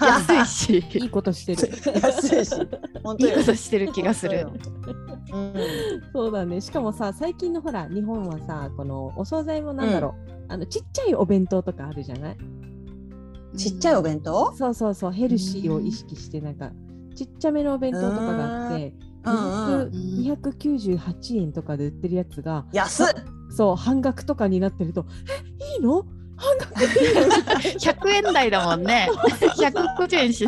[0.00, 0.84] 安いし。
[0.98, 1.70] いいことしてる。
[2.00, 2.54] 安いし。
[3.02, 3.32] 本当よ。
[3.32, 4.48] いいことしてる気がする。
[5.32, 5.54] うん。
[6.12, 6.60] そうだね。
[6.60, 12.36] しかもさ最近のほら日本はさこのお惣菜もなんだろう、あのちっちゃいお弁当とかあるじゃない？
[13.56, 14.54] ちっちゃいお弁当？
[14.54, 15.12] そうそうそう。
[15.12, 16.70] ヘルシーを意識してなんか
[17.14, 23.06] ちっちゃめのお弁当とかがあって、うんうん200 298円とかで売ってるやつが安っ
[23.50, 25.06] そう半額とかになってると
[25.60, 26.04] えいいの？
[26.36, 26.74] 半額
[27.80, 29.08] 100円台だもんね。
[29.58, 30.46] 150円し。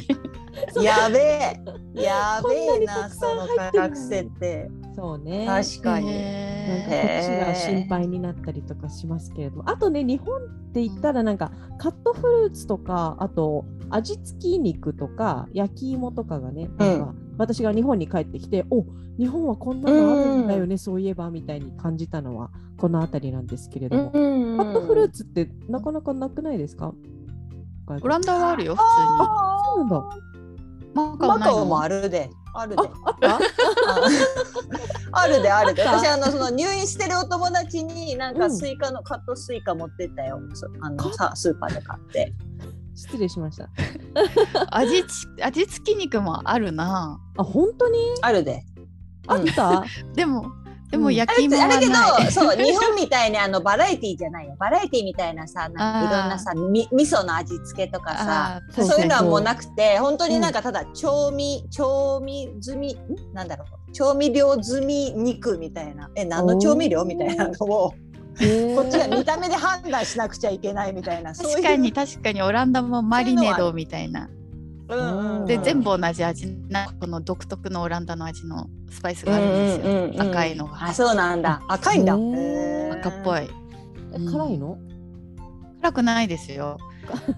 [0.82, 1.60] やべえ。
[1.94, 3.92] やべえなこんなにたくそさんの入ってるのに。
[3.92, 5.46] 価格設定そうね。
[5.46, 6.06] 確かに。
[6.06, 9.70] なんかこへっちが心配になったりとかしますけれども。
[9.70, 18.84] あとね日本って言ったらなんかカットフルーツとかあと味付き肉とか焼き芋とかがねなんか私が日本に帰ってきて、お
[19.18, 26.92] 日本はこんなのあるんだよね、そういえばみたいに感じたのはこの辺りなんですけれども、カットフルーツってなかなかなくないですか？
[28.02, 30.08] オランダはあるよ、普あそうなんだ。
[30.12, 30.22] 通に。
[30.94, 32.30] マカオマカオもあるで。
[32.52, 32.82] あるで。
[33.22, 33.38] あ
[35.12, 35.82] あるで あるで。
[35.82, 38.40] 私あのその入院してるお友達になんうん。
[38.40, 40.40] かスイカの、カットスイカ持ってったよ。
[40.54, 42.34] そあのカさスーパーで買って。
[42.94, 43.68] 失礼しました。
[44.76, 45.06] 味ち
[45.42, 47.18] 味付き肉もあるな。
[47.38, 47.98] あ本当に？
[48.22, 48.64] あるで。
[49.26, 50.50] あった、 でも、
[50.90, 51.14] でもうん。
[51.14, 52.24] 焼き芋はあれけない。
[52.24, 54.56] どそう日本みたいにあのバラエティーじゃないよ。
[54.58, 62.98] バラエティーみたいなさなんかいろんなさみ味噌の味付けとかさそうそういうのはもうなくて本当にうんなんかただ調味調味済みん？
[63.32, 63.92] なんだろう。
[63.92, 66.10] 調味料済み肉みたいな。
[66.14, 67.94] え何の調味料みたいなのをこ
[68.86, 71.56] っちが見た目で判断しなくちゃいけないみたいなそういう。
[71.56, 74.28] 確かに確かにオランダもマリネドみたいな。
[74.90, 75.46] うんうんうん。
[75.46, 79.86] でうん全部同じ味なこの独特のオランダの味のスパイスがあるんですよ。
[79.86, 80.20] うんうんうんうん。
[80.30, 80.84] 赤いのが。
[80.84, 81.62] あそうなんだ。
[81.68, 82.14] 赤いんだ。
[82.14, 83.48] 赤っぽい。
[84.12, 84.78] え辛いの？
[85.80, 86.78] 辛くないですよ。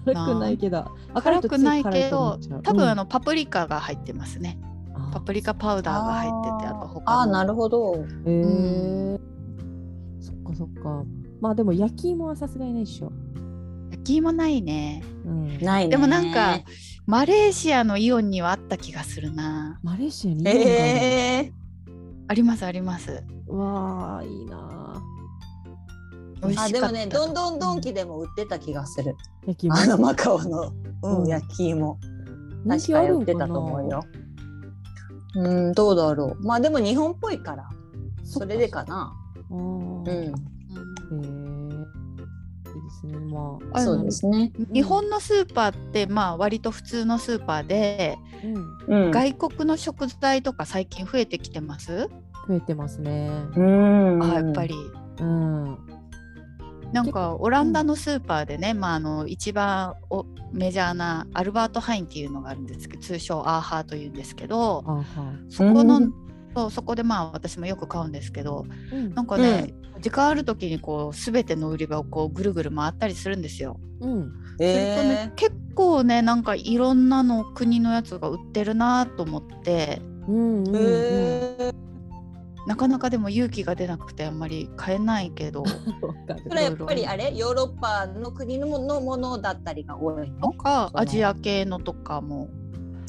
[0.05, 0.91] 辛くないけど。
[1.13, 4.59] 辛くないけど多分あののパプリカが入ってますね。
[5.11, 7.31] パプリカパウダーが入っててあと他もあー。
[7.31, 7.95] なるほど。
[7.95, 9.19] へえ
[10.19, 11.03] そっかそっか。
[11.39, 13.11] まあでも焼き芋はさすがにないっしょ、
[13.91, 15.03] 焼き芋ないね。
[15.25, 15.91] うん、ないね。
[15.91, 16.59] でもなんか
[17.05, 19.79] マレーシアのイオンにはあった気がするな。
[19.83, 21.51] マレーシアにいいのかな、え
[22.29, 23.23] ありますあります。
[23.47, 26.87] わあいいなー、あで美味しかった。
[26.87, 29.15] もねどんどんドンキでも売ってた気がする。
[29.45, 30.71] 焼き芋あのマカオの、
[31.03, 31.27] うんうん。
[31.27, 31.99] 焼き芋。
[32.65, 34.03] 人確かに売ってたと思うよ。
[35.35, 36.43] うんどうだろう。
[36.45, 37.69] まあでも日本っぽいから
[38.23, 39.13] それでかな。
[39.51, 40.09] あーうん。
[40.09, 40.31] へえ
[41.11, 41.42] いい
[42.93, 43.17] ですね。
[43.17, 44.51] まあそうですね。
[44.71, 48.17] 日本のスーパーってまあ割と普通のスーパーで、
[48.87, 49.05] うん。
[49.05, 52.09] うん外国の食材とか最近増えてきてます、
[52.47, 53.29] 増えてますね。
[53.55, 54.23] うん。
[54.23, 54.75] あやっぱり。
[55.19, 55.77] うん。
[56.91, 64.83] なんかオランダのスーパーでね、まあ、あの一番おメジャーなアルバート・ハインっていうのがあるんですけど通称アーハーというんですけど
[65.49, 66.13] そこの、うん
[66.55, 69.13] そうそこでまあ私もよく買うんですけどうん。
[69.13, 73.79] なんかね、時間ある時にこう全ての売り場をこうぐるぐる回ったりするんですよ。
[74.01, 74.31] うん。
[74.57, 80.75] するとね、結構ねなんかいろんなの国のやつが売ってるなと思ってうんうんうん。
[80.75, 81.73] へー。
[82.65, 85.65] なかなかでも勇気が出なくてあんまり買えないけど
[86.47, 87.35] それはやっぱりあれ？
[87.35, 90.53] ヨーロッパの国のものだったりが多いとの。
[90.53, 92.47] かアジア系のとかも。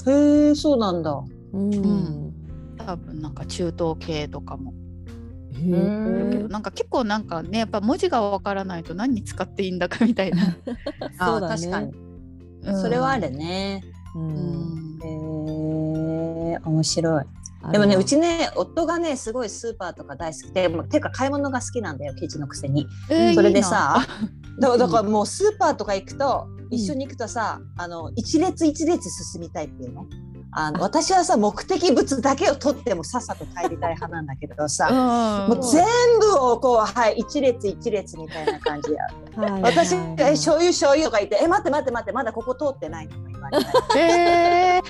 [0.07, 1.23] へえそうなんだ。
[1.53, 1.71] うん。
[1.71, 2.34] ん
[2.77, 4.73] 多分なんか中東系とかも。
[6.49, 10.57] なんか結構なんかねやっぱ文字がわからないと何に使っていいんだかみたいな、
[11.19, 11.57] あ そうだね。
[11.57, 11.93] 確かに。
[12.65, 12.83] うん。
[12.83, 13.83] それはあるね。
[14.15, 14.99] ううん。
[16.53, 17.25] え面白い。
[17.73, 22.87] でもねうちね夫がねすごいスーパーとか大好きでもうていうか買い物が好きなんだよケチのくせに。
[23.09, 23.69] えーそれでいいな。
[23.69, 24.07] さ
[24.61, 30.07] だだからもうスーパーとか行くと一緒に行くとさ、あの一列一列進みたいっていうの？
[30.57, 35.57] あの私はさ目的物だけを取ってもさっさと帰りたい派なんだけどさ、うん。
[35.57, 35.85] もう全
[36.21, 38.97] 部をこうはい一列一列みたいな感じで
[39.37, 39.63] はい。
[39.63, 44.81] 私はいはいが「え醤油醤油」とか言って「え待って待って待ってまだここ通ってない」とか言われたりえ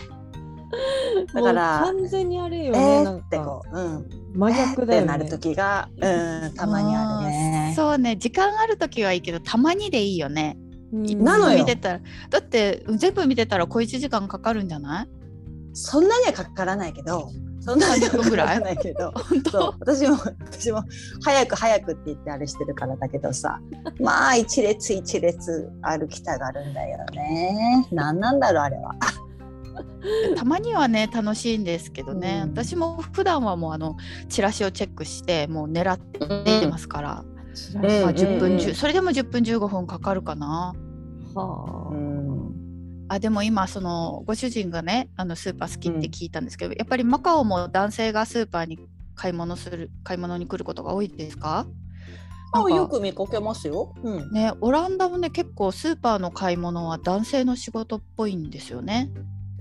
[1.32, 5.06] だから完全にあれよえね、なんーってかこう、うん、真逆だよね。
[5.06, 7.72] ってなる時が、うん、たまにあるね。
[7.76, 8.16] そうね。
[8.16, 10.56] 時間ある時はいいけどたまにでいいよね。
[10.92, 11.24] うん。
[11.24, 11.58] なのよ。
[11.58, 12.00] 見てたら。
[12.28, 15.23] だって全部見てたら小1時間かかるんじゃない？
[15.74, 20.84] そんなにはかからないけど、そんなにはかからないけど、本そう当私も私も
[21.22, 23.60] 早く早くって言ってあれしてるからだけどさ、
[24.00, 27.86] まあ一列一列歩きたがるんだよね。
[27.90, 28.94] なんなんだろうあれは。
[30.36, 32.50] たまにはね楽しいんですけどね、うん。
[32.50, 33.96] 私も普段はもうあの
[34.28, 37.24] チラシをチェックしてもう狙ってますから、
[37.74, 37.82] うん。
[37.82, 38.58] まあ、シ10分、うん。
[38.58, 40.74] 10それでも10分15分かかるかな。
[41.34, 42.43] はあうん、
[43.14, 48.78] あでも今そのご主人がねあのスーパー好きって聞いたんですけど、やっぱりマカオも男性がスーパーに
[49.14, 51.66] 買い物する買い物に来ることが多いですか？
[52.52, 53.94] なんかよく見かけますよ。
[54.02, 54.32] うん。
[54.32, 59.10] ねオランダもね結構スーパーの買い物は男性の仕事っぽいんですよね。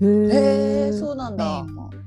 [0.00, 0.92] へへええ。
[0.92, 1.64] そうなんだ。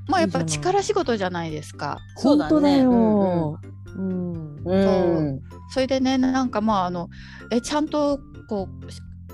[0.08, 2.00] まあやっぱ力仕事じゃないですか。
[2.16, 3.60] そうだね本当だよ。
[3.98, 4.56] うん。
[4.66, 7.10] うんそれでねなんかまああの
[7.52, 8.86] えちゃんとこう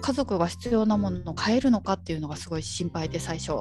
[0.03, 3.53] 家族が必要なものを買えるのかっていうのがすごい心配で最初。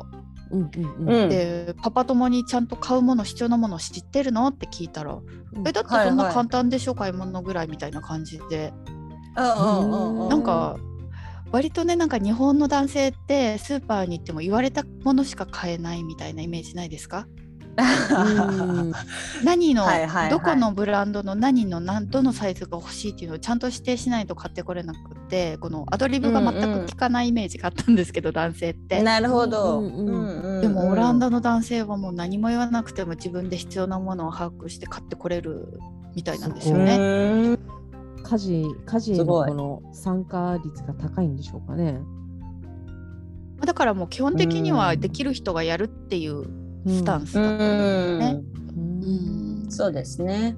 [0.50, 1.22] うんうんうん。
[1.22, 1.28] うん。
[1.28, 5.66] でパパ友にちゃんと買うもの必要なもの知ってるのって聞いたら「うん。
[5.66, 8.74] えだってそんな簡単でしょ、買い物ぐらい」みたいな感じで。
[8.86, 10.76] うんなんか
[11.52, 17.26] 割とねなんか日本の男性ってスーパーに行っても言われたものしか買えないみたいなイメージないですか？
[17.36, 17.41] うん
[19.44, 29.02] 何の、はいはいはいどこのブランドの何の何どのサイズが欲しいっていうのをちゃんと指定しないと買ってこれなくてこのアドリブが全く効かないイメージがあったんですけど、男性って。
[29.02, 29.80] なるほど。
[29.80, 35.80] うんうんうんうんでもオランダの男性はもう何も言わなくても自分で必要なものを把握して買ってこれる
[36.14, 37.54] みたいなんですようね。
[37.54, 37.58] ん
[38.22, 42.00] 家事家事へのこの参加率が高いんでしょうかね。
[43.64, 48.32] だからもう基本的にはできる人がやるっていうスタンスうだったんですね。
[48.32, 50.56] んうんそうですね。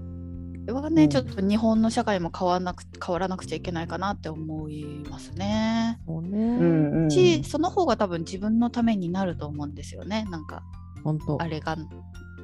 [0.66, 6.00] それはね、うんちょっと日本の社会も変わらなく変わらなくちゃいけないかなって思いますね。
[6.06, 6.28] そうね。
[6.38, 10.26] うんうんし、その方が多分自分のためになると思うんですよね。
[10.30, 10.62] なんか
[11.02, 11.40] 本当。
[11.40, 11.76] あれが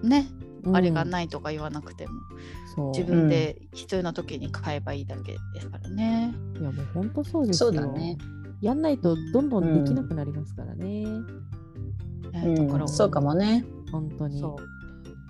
[0.03, 0.27] ね、
[0.65, 2.13] うんあれがないとか言わなくても
[2.77, 2.91] そう。
[2.91, 6.35] 自分で必要な時に買えばいいだけですからね。
[6.61, 7.73] いやもう本当そうですよ。
[7.73, 8.19] そうだね。
[8.61, 11.07] やんないとどんどんできなくなりますからね。
[12.33, 13.65] ねうだからんそうかもね。
[13.93, 14.41] 本当に。
[14.41, 14.57] そう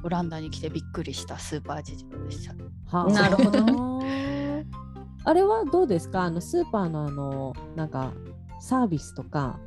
[0.02, 2.54] オランダに来てびっくりしたスーパー事情でした。
[2.96, 3.60] はあなるほど
[4.00, 4.66] ね。
[5.24, 6.22] あれはどうですか？
[6.22, 8.12] あのスーパーのあのなんか
[8.60, 9.58] サービスとか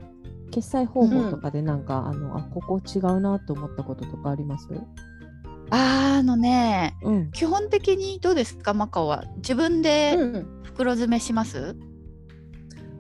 [0.52, 4.68] 決済方法とかでなんか、あのあここ違うなと思ったこととかあります？
[5.70, 7.32] あのねうん。
[7.32, 8.74] 基本的にどうですか？
[8.74, 11.84] マカオは自分でうん袋詰めします、あ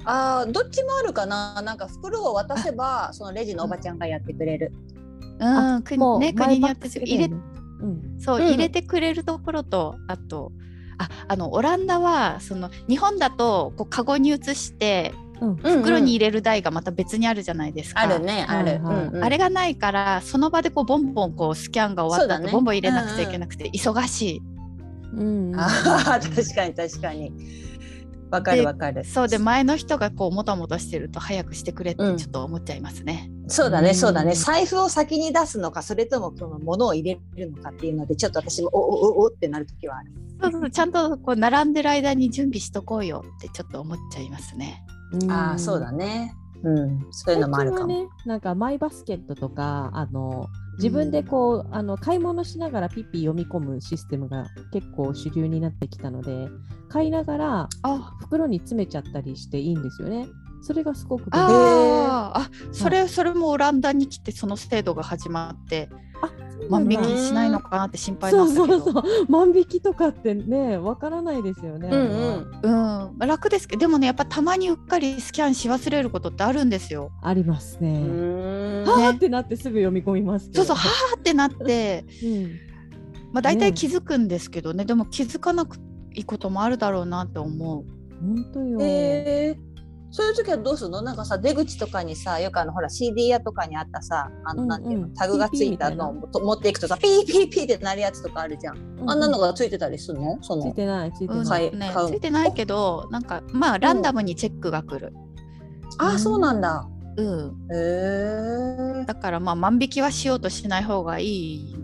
[0.05, 1.61] あどっちもあるかな。
[1.61, 4.73] なんか袋を渡せばそのレジのおばちゃんがやってくれる。
[5.39, 7.29] うん、国もうね国によって入れう
[7.85, 8.19] ん。
[8.19, 10.51] そう、うん入れてくれるところとあと
[10.97, 15.55] ああのオランダはその日本だとこうカゴに移してうん。
[15.55, 18.01] 袋に入れれる台がまた別にあるじゃないですか。
[18.01, 18.79] あるねある。
[18.83, 24.41] うんうんあれがないからその場でこうボンボンこうスキャンが終わった後、そうだねボンボン入れなくちゃいけなくて忙しい。
[25.15, 25.55] うん。
[25.55, 27.31] ああ確かに確かに。
[28.33, 29.05] わかるわかる。
[29.05, 33.29] そうで前の人がこうもたもたしてると早くしてくれってうんちょっと思っちゃいますね。
[33.47, 34.33] そうだうんねそうだね。
[34.33, 40.11] 財布を先に出すのかそれともその物を入れるのかっていうのでちょっと私もおおおおってなる時はある。
[40.41, 44.83] そうそうちゃんとこう並んでる間に準備しとこうよってちょっと思っちゃいますね。
[45.11, 46.33] うんああそうだね。
[46.63, 47.87] うんそういうのもあるかも。
[47.87, 56.49] ね、なんかマイバスケットとかあの自分でこう、あの買い物しながらピッピ読み込むシステムが結構主流になってきたので
[56.89, 58.13] 買いながらあ。
[58.19, 60.27] 袋に詰めちゃったりしていいんですよね。
[60.61, 61.39] それがすごく便利。
[61.39, 62.39] あー。
[62.39, 65.89] あそれそれもオランダに来てその制度が始まって
[66.23, 66.31] あ
[66.69, 68.77] 万引うんきしないのかなって心配そなんだけど。
[68.77, 71.89] うそうそう万引きとかってねわからないですよね。
[71.91, 72.61] うんうん。
[72.61, 77.11] うん、まあ楽ですけどでもねやっぱたまにうっかりスキャンし忘れることってあるんですよ。
[77.21, 77.99] ありますうね。
[78.85, 80.49] はーってなってすぐ読み込みます。
[80.53, 82.51] そうそうはーってなって、うん
[83.33, 85.77] まあ、大ね体気づくんですけどねでも気づかなく
[86.13, 87.85] いいこともあるだろうなって思う。
[88.21, 88.79] 本当よ。
[88.81, 89.72] えー
[90.15, 91.01] そういう時はどうするの？
[91.01, 94.69] なんかさ出口とかにさよくあのほら CD 屋とかにあったさあの、うんうん。
[94.69, 95.07] なんていうの？
[95.15, 96.11] タグがついたの。
[96.11, 100.37] を持っていくとさピーピーピーってなるやつとかあるじゃん、うんあんなのがついてたりするの？
[100.43, 101.75] そのついてないついてうんない。
[101.75, 105.15] ね、ついてないけどなんかまあランダムにチェックが来る。
[105.97, 106.87] あそうなんだ。
[107.17, 111.75] うん、へえだからまあ万引きはしようとしない方がいい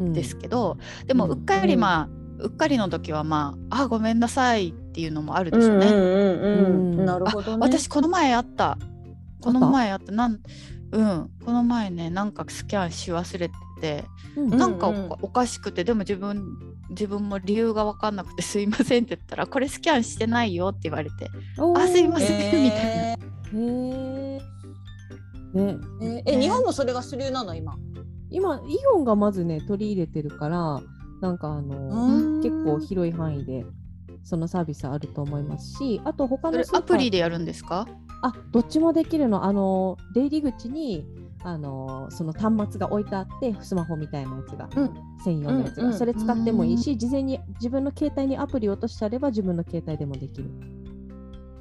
[0.00, 1.30] んですけど、でもうん。
[1.32, 2.08] うっかりまあ、
[2.42, 5.86] うっかりの時はまああごめんなさいっていうのもあるでしょうね。
[5.86, 7.02] うんうんうんううん。
[7.02, 7.58] んなるほどね。
[7.60, 8.78] 私この前あった。
[9.40, 10.12] この前あった。
[10.12, 10.40] なん
[10.92, 11.30] うん。
[11.44, 13.50] この前ねなんかスキャンし忘れ
[13.80, 14.04] て
[14.36, 14.58] うんうん。
[14.58, 16.44] なんかお,、おかしくてでも自分
[16.90, 21.80] 自分も理由が分かんなくて「すいません」って言ったら「これスキャンしてないよ」って言われておー。
[21.80, 22.92] あすいませんへみたいな。
[23.02, 23.16] へ
[23.54, 24.42] え。
[25.54, 27.76] ね、えーえ日本もそれが主流なの今？
[28.30, 28.60] 今イ
[28.94, 30.80] オンがまずね取り入れてるから
[31.22, 31.76] なんかあの
[32.08, 32.42] うん。
[32.42, 33.64] 結構広い範囲で
[34.24, 37.86] そのサービスあると思いますしあと他のアプリでやるんですか？
[38.22, 39.44] あどっちもできるの。
[39.44, 41.06] あの出入り口に
[41.44, 44.90] あのその端末が置いてあってスマホみたいなやつが、うん。
[45.24, 45.98] 専用のやつが、うんうん。
[45.98, 50.50] それ使ってもいいし事前に自分の携帯にアプリ落としてあれば自分の携帯でもできる。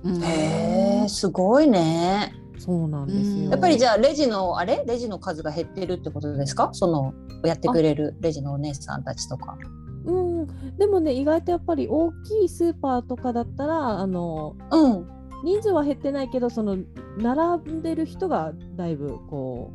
[0.04, 0.24] うん。
[0.24, 2.34] へえすごいね
[2.64, 3.52] そうなんですうんよ。
[3.52, 4.84] やっぱりじゃあレジのあれ？
[4.86, 6.70] レジの数が減ってるってことですか？
[6.74, 9.58] そのやってくれるレジのお姉さんたちとか。
[10.06, 10.12] う
[10.44, 15.08] ん、でもね意外とやっぱり大きいスーパーとかだったらあのうん。
[15.44, 16.78] 人数は減ってないけどその
[17.18, 19.72] 並んでる人がだいぶこ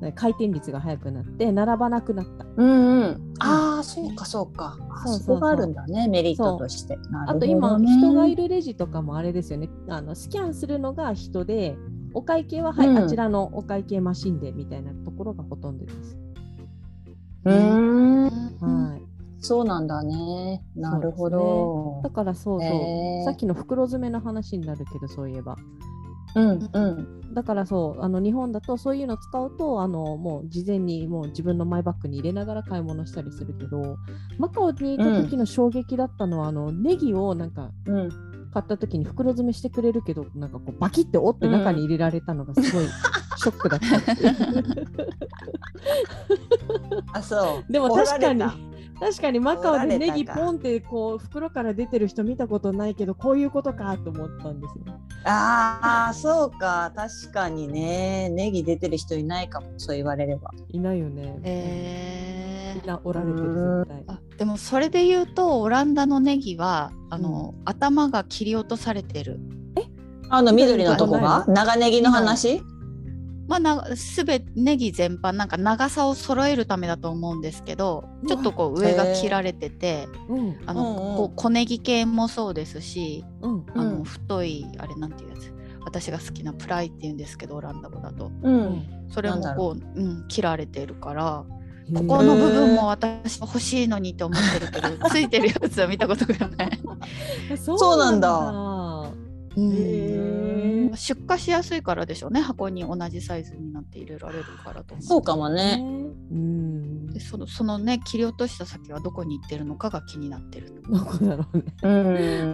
[0.00, 2.46] うね回転率が速くなって並ばなくなった。
[2.56, 3.34] うんうん。
[3.38, 4.78] ああ、そうかそうか。
[5.04, 6.98] あそこがあるんだね、メリットとして。
[7.26, 9.68] あと今、人がいるレジとかもあれですよね。
[9.90, 11.76] あのスキャンするのが人で
[12.14, 16.16] お会計は、はいうんあちらのお会計マシンでみたいなところがほとんどです。
[17.44, 18.24] うーん。
[18.60, 19.02] はい、
[19.40, 20.62] そうなんだね。
[20.74, 22.10] なるほどだ。
[22.10, 25.56] からそうそう、へーさっきの袋詰めの話になるけどそういえば
[26.34, 27.34] うんうん。
[27.34, 33.96] だからそうあの日本だとそういうの使うとあのもう事前にもう自分のマイバッグに入れながら買い物したりするけど
[34.38, 38.29] マカオにいた時の衝撃だったのは、あのネギをなんかうん。
[38.52, 42.86] 買った時に袋詰めしてくれるけどなんかこうバキって折って中に入れられたのがすごい
[43.36, 43.86] ショックだった
[47.18, 47.72] あ、そう。
[47.72, 48.42] でも確かに
[49.00, 54.84] 確かにマカオでネギポンってこう袋から出てる人見たことないけどこういうことかと思ったんですよ。
[55.24, 56.92] たああ、そうか。
[56.94, 58.28] 確かにね。
[58.28, 59.68] ネギ出てる人いないかも。
[59.78, 60.50] そう言われれば。
[60.68, 61.38] いないよね。
[61.42, 64.04] えーみんな折られてる絶対。
[64.06, 69.40] あでもそれで言うとオランダのネギはあの、頭が切り落とされてる。
[70.32, 71.44] あの緑のとこが？
[71.48, 72.62] な長ネギの話、
[73.50, 80.60] まあ、なすべネギ全般なんか長さを揃えるためだと思うんですけどちょっとこう上が切られててうん。
[80.66, 85.52] あの、こう小ネギ系もそうですしうんあの、うん太いあれなんていうやつ
[85.84, 88.30] 私が好きなプライっていうんですけどオランダ語だと。
[88.42, 88.86] うん。
[89.08, 90.02] それもこう、う。
[90.02, 91.44] ん、切られてるから
[91.92, 96.80] ここの部分も私欲しいのにって思ってるけど ついてるやつは見たことがない。
[97.56, 99.10] そ そうなんだだ。
[99.56, 105.80] うんへ出荷しやすいからでしょうね箱に同じサイズになって入れられるからとそうかもね。
[106.30, 107.06] うん。
[107.08, 111.64] でそのそのね切り落とした先はどこに行ってるのかが気になってるどこだろうね。
[111.82, 111.88] う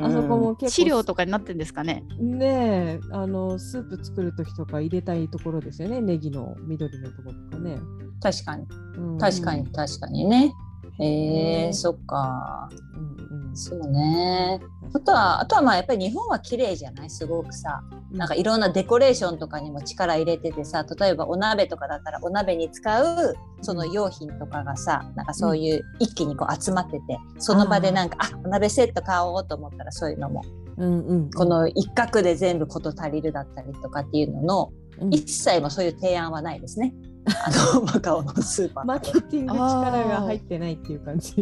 [0.00, 0.04] ん。
[0.04, 7.78] あそこも結構飼料とかになってるんですかねねえあのスープ作る時とか入れたいところですよねネギの緑のところとかね。
[8.20, 8.66] 確かに。
[8.96, 10.52] うん確かに、確かにね。
[11.00, 11.74] えー、うん。
[11.74, 12.68] そっか。
[12.94, 13.56] うんうん。
[13.56, 14.60] そうね。
[14.94, 17.10] あとは、あとはまあやっぱり日本は綺麗じゃない？
[17.10, 17.82] すごくさ。
[18.12, 30.42] なんかいろんなデコレーションとかにも力入れててさ、例えばお鍋とかだったらお鍋に使うその用品とかがさ、なんかそういう一気にこう集まってて、その場でなんか、あお鍋セット買おうと思ったらそういうのも、
[30.78, 35.14] うんうん、この一角で全部事足りるだったりとかっていうのの、うん。
[35.14, 36.94] 一切もそういう提案はないですね。
[37.26, 38.84] あのマカオのスーパー。
[38.84, 41.34] マーケティング力が入ってないっていう感じ。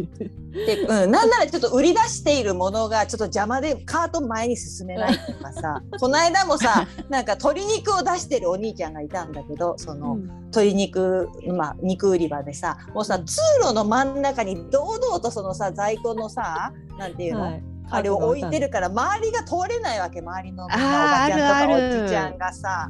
[0.51, 5.81] で、うん、なんならちょっと売り出しているものがちょっと邪魔でカート前に進めないとかさ。
[5.99, 22.89] この間もさなんか鶏肉を出してるお兄ちゃんがいたんだけどその、鶏肉、まあ、肉売り場でさもうさ通路の真ん中に堂々とそのさ在庫のさなんていうの、はい、あれを置いてるから周りが通れないわけ周りのおばちゃんとかおじちゃんがさ。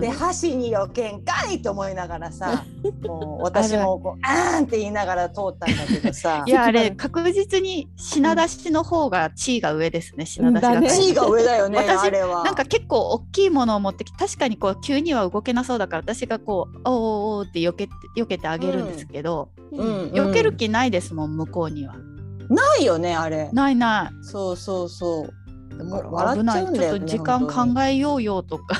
[0.00, 2.64] で箸によけんかいと思いながらさ
[3.04, 6.44] もう私もこうあーんって言いながら通ったんだけどさ。
[6.46, 10.72] いやあれ 確実に品出しの方が地位が上ですね品出しが。
[10.72, 10.90] だね。
[10.90, 12.42] 地位が上だよね 私あれは。
[12.44, 20.10] なんか結構大きいものを持ってきて確かにこう急には動けなそうだから私がこう「おーおーおー」って避けて避けてあげるんですけど、うん。
[20.12, 21.94] 避ける気ないですもん向こうには。
[22.50, 23.50] ないよねあれ。
[23.52, 24.24] ないない。
[24.24, 25.34] そうそうそう。
[25.78, 28.76] 危ない、笑っちゃうんだよねちょっと時間考えようよとか、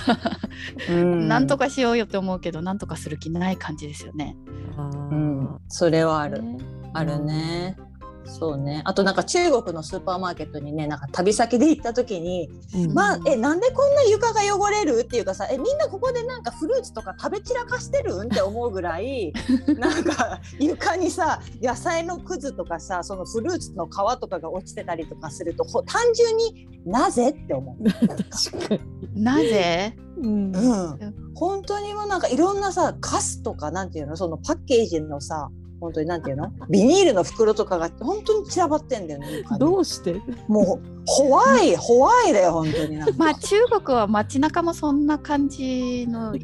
[0.90, 4.36] うんなんとかしようよって思うけどなんとかする気ない感じですよね。
[4.76, 4.82] う
[5.14, 6.42] ん、それはある。
[6.42, 6.58] ね
[6.92, 7.76] あるね。
[8.24, 8.82] そうね。
[8.84, 12.92] あとなんか中国のスーパーマーケットにね、なんか旅先で行った時に、うん。
[12.94, 19.32] まあ、え、なんでこんな床が汚れるっていうかさ、え、みんなここでなんかフルーツとか食べ散らかしてるんって思うぐらい、
[19.78, 23.90] なんか床にさ、野菜のくずとかさ、そのフルーツの皮
[24.20, 29.20] とかが落ちてたりとかすると、ほ単純になぜって思う。
[29.20, 29.96] なぜ？
[30.22, 30.54] うん。
[30.54, 34.16] うん、本当にもうなんかいろんなさカスとかなんていうの？
[34.16, 35.50] そのパッケージのさ
[35.80, 36.52] 本当になんていうの？
[36.68, 39.26] ビニールの袋とかが本当に散らばってんだよね。
[39.58, 40.20] どうして？
[40.46, 46.34] もうホワイ ホワイだよ本当にまあ中国は街中もそんな感じの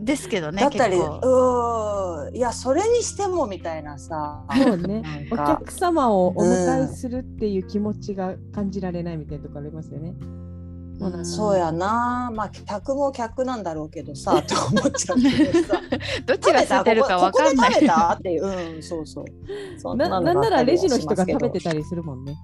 [0.00, 4.42] ですけどねだったりうーんいやそれにしてもみたいなさ。
[4.56, 5.28] そうね。
[5.30, 10.14] お客様をお迎えするっていう気持ちが感じられないみたいなとこありますよね。
[10.20, 10.43] そうな
[10.94, 11.12] ん。
[11.12, 12.30] だそうやな。
[12.34, 15.80] まあ客も客なんだろうけどさ と思っちゃうけどさ。
[16.26, 17.72] どっちが空いてるかわかんない。
[17.72, 19.24] ここここで食べたっていううんそうそう。
[19.78, 22.36] そんなのなんならレジの人が食べてりたりするもんね。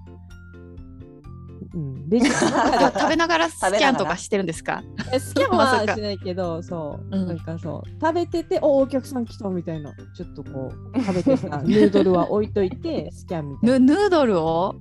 [1.73, 4.83] うん、レジの中で 食べながらスキャンとかしてるんですか？
[5.13, 7.27] えスキャンはしないけど、そう、うん。
[7.29, 13.79] なんかそう、食べてて、おお客さん来たみたいな、ちょっとこう、食べてた ヌードルは置いといて、スキャンみたいな。
[13.79, 14.75] ヌヌードルを？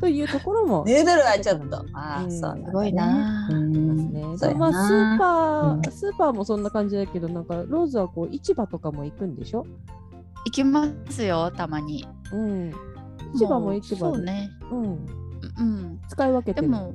[0.00, 0.84] というところも。
[0.86, 1.76] ヌードルはちょっと。
[1.94, 2.30] ああ、うん。
[2.30, 3.48] すごいな。
[3.50, 4.22] うね。
[4.22, 9.64] まあ、スーパうんー、スーパーもそんな感じだけど、なんかローズはこう市場とかも行くんでしょ？
[10.46, 12.04] 行きますよたまに。
[12.32, 12.72] うん。
[13.34, 14.50] 市場も市場で、そうね。
[14.72, 15.06] うん。
[15.60, 16.00] うん。
[16.08, 16.66] 使い分けてる。
[16.66, 16.94] でも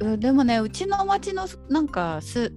[0.00, 2.52] うんでもねうちの町のなんかす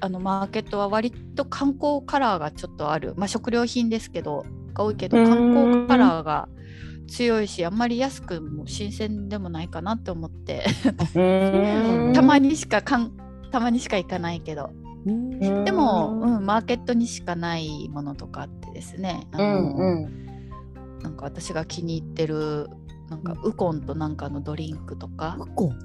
[0.00, 3.14] あのマーケットは割と観光カラーがちょっとある。
[3.16, 4.44] まあ食料品ですけど
[4.74, 5.26] が多いけどうん。
[5.26, 6.48] 観光カラーが
[7.08, 10.64] 強いしあんまり安くも新鮮でもないかなって思って。
[11.14, 12.12] うん。
[12.14, 13.12] たまにしかかん
[13.50, 14.70] たまにしか行かないけど。
[15.64, 19.26] でも、うん、マーケットにしかないものとかあってですね。
[19.32, 21.00] あうの、んうん。
[21.02, 22.68] なんか私が気に入ってる
[23.10, 25.78] なんかウコンとなんかのドリンクとか、ウコン？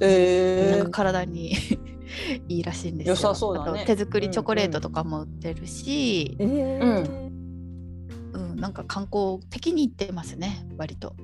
[0.00, 1.54] えなんか体に
[2.48, 3.12] いいらしいんですよ。
[3.14, 7.30] 良さそうだねあと手作りチョコレートとかも売ってるし、えー
[8.34, 11.14] うんなんか観光的に行ってますね割と。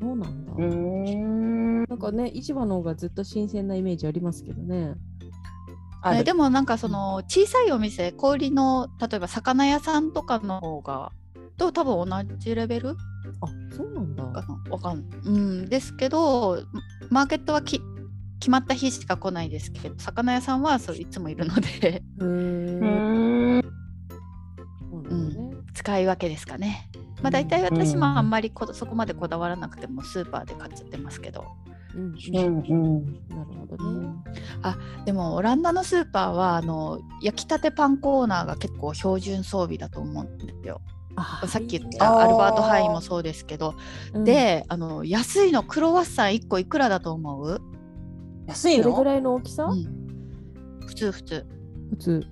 [0.00, 0.52] そうなんだ。
[0.56, 1.84] うん。
[1.84, 4.94] なんかね、市場の方がずっと新鮮なイメージありますけどね。
[6.02, 11.10] あるねでもなんかその小さいお店小売りの例えば魚屋さんとかの方が
[11.56, 12.96] と多分同じレベル？
[14.42, 16.62] かなわかんうんですけど
[17.10, 17.80] マーケットはき
[18.40, 23.78] 決まった日しか来ないですけど魚屋さんはそういつもいるのでへうーん。
[25.74, 26.90] 使い分けですかね。
[27.22, 31.44] まあ大体私もあんまりこそこまでこだわらなくてもスーパーで買っちゃってますけど
[31.94, 33.04] うんうんうん。
[33.28, 34.08] なるほどね。
[35.04, 40.80] でもオランダのスーパーはあの焼きたてパンコーナーが結構標準装備だと思うんですよ。
[41.18, 43.74] あさっき言ったアルバートハインもそうですけど、
[44.14, 47.60] うんであの安いのクロワッサン1個いくらだと思う、
[48.46, 48.84] 安いの？
[48.84, 49.84] どれぐらいの大きさ、うん
[50.86, 51.46] 普通普通。
[51.90, 52.26] 普通。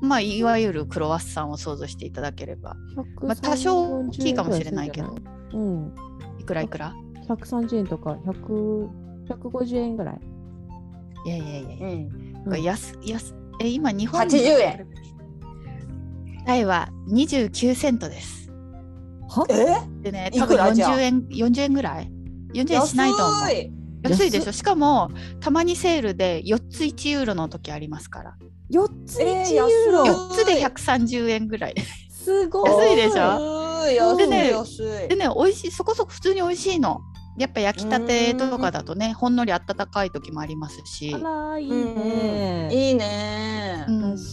[0.00, 2.76] まあいわゆるクロワッサンを想像していただければ
[3.20, 5.14] 130まあ多少大きいかもしれないけど
[5.52, 5.94] うん。
[6.40, 6.92] いくらいくら
[7.28, 8.88] ？130円とか100
[9.28, 10.20] 150円ぐらい。
[11.24, 12.06] いやいやいやいや
[12.46, 12.62] うん。
[12.62, 14.88] 安安え今日本80円。
[16.46, 18.50] タイは29セントです。
[19.28, 19.46] は？
[19.48, 20.02] え？
[20.02, 22.10] でね、い多分くらじゃあ？40円、40円ぐらい
[22.54, 23.40] ?40 円しないと思う。
[23.40, 23.72] 安い
[24.02, 24.46] 安いでしょ？
[24.46, 28.36] 安しかも、たまにセールで4つ1ユーロの時ありますから。
[28.72, 31.74] 4つえー1ユーロ、安い4つで130円ぐらい。
[32.10, 33.82] すごい安いでしょ？
[33.84, 37.00] 安い安いでね安いでね、美味しい、そこそこ普通に美味しいの。
[37.38, 41.14] やっぱ焼きたてとかだとね、ほんのり温かい時もありますし。
[41.14, 41.18] あ。
[41.18, 41.94] らいいうん。
[41.94, 43.86] ね、いいね。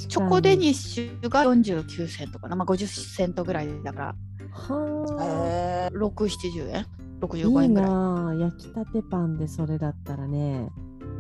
[0.08, 4.16] チョコデニッシュが49セントかな、まあ、50セントぐらいだから。
[4.52, 6.76] はへ6、70円？
[6.76, 6.86] あい
[7.22, 7.88] ?65 い円ぐら
[8.36, 8.40] い。
[8.40, 10.70] 焼きたてパンでそれだったらね。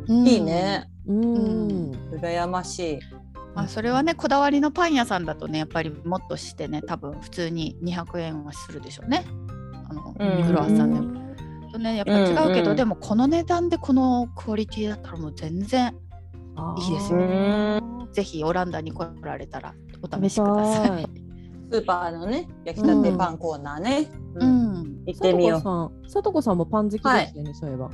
[0.07, 0.27] うん。
[0.27, 0.89] いいね。
[1.07, 2.99] うん、羨ましい。
[3.55, 9.25] まあ、それはねこだわりのパン屋さんだとねやっぱりもっとしてね多分普通に200円はするでしょうね。
[9.89, 10.45] あのうん。
[10.45, 11.28] クロワッサンでも。
[11.71, 12.67] とねやっぱ違うけど、うん。
[12.69, 15.93] うんでもこの値段でこのクオリティだったらもう全然
[16.77, 17.81] いいですよね。
[18.11, 21.07] ぜひオランダに来られたらお試しください。
[21.71, 24.07] スーパーのね焼きたてパンコーナーね。
[24.35, 24.73] ううん。
[24.81, 26.09] ん、行ってみよう。
[26.09, 27.89] さとこさんもパン好きでしたよね、そういえば。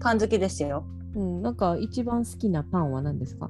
[0.00, 0.84] パン好きですよ。
[1.14, 3.48] うん、なんか一番好きなパンは何ですか？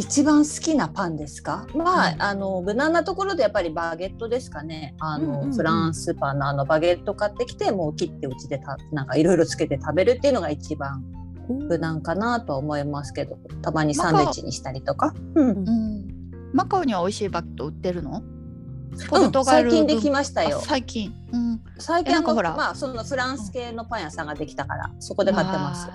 [0.00, 1.66] 一番好きなパンですか？
[1.74, 2.22] まあ、うん。
[2.22, 4.94] あの無難なところでやっぱりバゲットですかね。
[4.98, 5.54] あの、うんうんうん。
[5.54, 11.04] フランスパンのあのバゲット買ってきてもう切ってうちでたなんかいろいろつけて食べるっていうのが一番
[11.48, 13.38] 無難かなとは思いますけど。
[13.60, 15.50] たまにサンドイッチにしたりとか、うん。
[15.50, 18.22] うん、マカオには美味しいバット売ってるの？
[19.10, 25.88] ポうんルトガル最近できましたあよ最近、うん、最近あのまあそのフランス系のパン屋さんができたからそこで買ってます、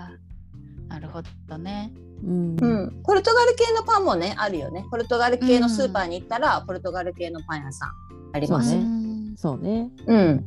[0.87, 1.91] なるほどね。
[2.25, 2.57] うん。
[2.59, 4.85] うん、ポルトガル系のパンもねあるよね。
[4.89, 7.91] ポルトガル系のスーパーに行ったら、ポルトガル系のパン屋さん
[8.33, 8.85] ありますそうね。
[8.85, 9.91] うんそうね。
[10.07, 10.45] うん。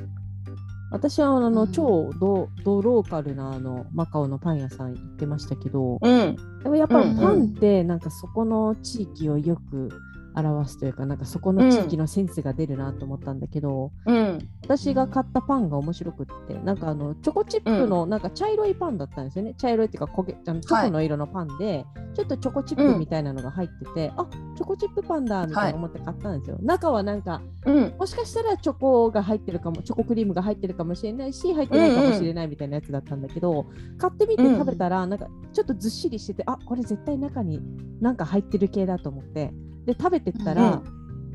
[0.91, 1.73] 私はあの、うん。
[1.73, 6.37] 超ドドローカルなあのマカオのパン屋さん行ってましたけど、うん。
[6.63, 7.17] でもやっぱうん。
[7.17, 9.91] パンってなんかそこの地域をよく
[10.35, 14.49] 表すというか、なんかそこの地域のセンスが出るなと思ったんだけど、うん。
[14.63, 19.55] 私が買ったパンが面白くって、なんかあのチョコチップのなんか茶色いパンだったんですよね。
[19.55, 24.27] 茶色いっていうか焦げあのチョコの色のパンで、ちょっとチョコチップみたいなのが入ってて、あ
[24.57, 26.59] チョコチップパンだみたいな思って買ったんですよ。
[26.63, 27.95] 中はなんかうん。
[27.99, 33.67] もしかしたらチョコが入ってるかも、チョコクリームが入ってるかもしれないし、入ってないかもしれないみたいなやつだったんだけど、
[33.99, 37.61] 買ってみて食べたら、なんかちょっとずっしりしてて、あこれ絶対中に
[38.01, 39.53] なんか入ってる系だと思って、
[39.89, 40.83] で、食べてったら、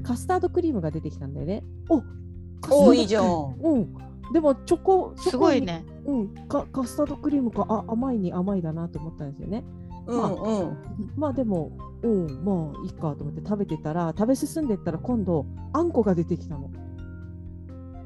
[0.03, 1.63] カスタードクリームが出てきたんだよね。
[1.89, 1.97] お
[2.69, 3.93] おーいいじゃんうん。
[4.31, 5.83] でもチョコすごいね。
[6.05, 9.63] うんカカスタードクリームかあ甘いに甘いだなと思ったんですよね
[10.05, 10.77] うんうん。
[11.15, 11.71] まあでも
[12.03, 16.69] うんまあいいかと思って食べてたら食べ進んでったら今度あんこが出てきたの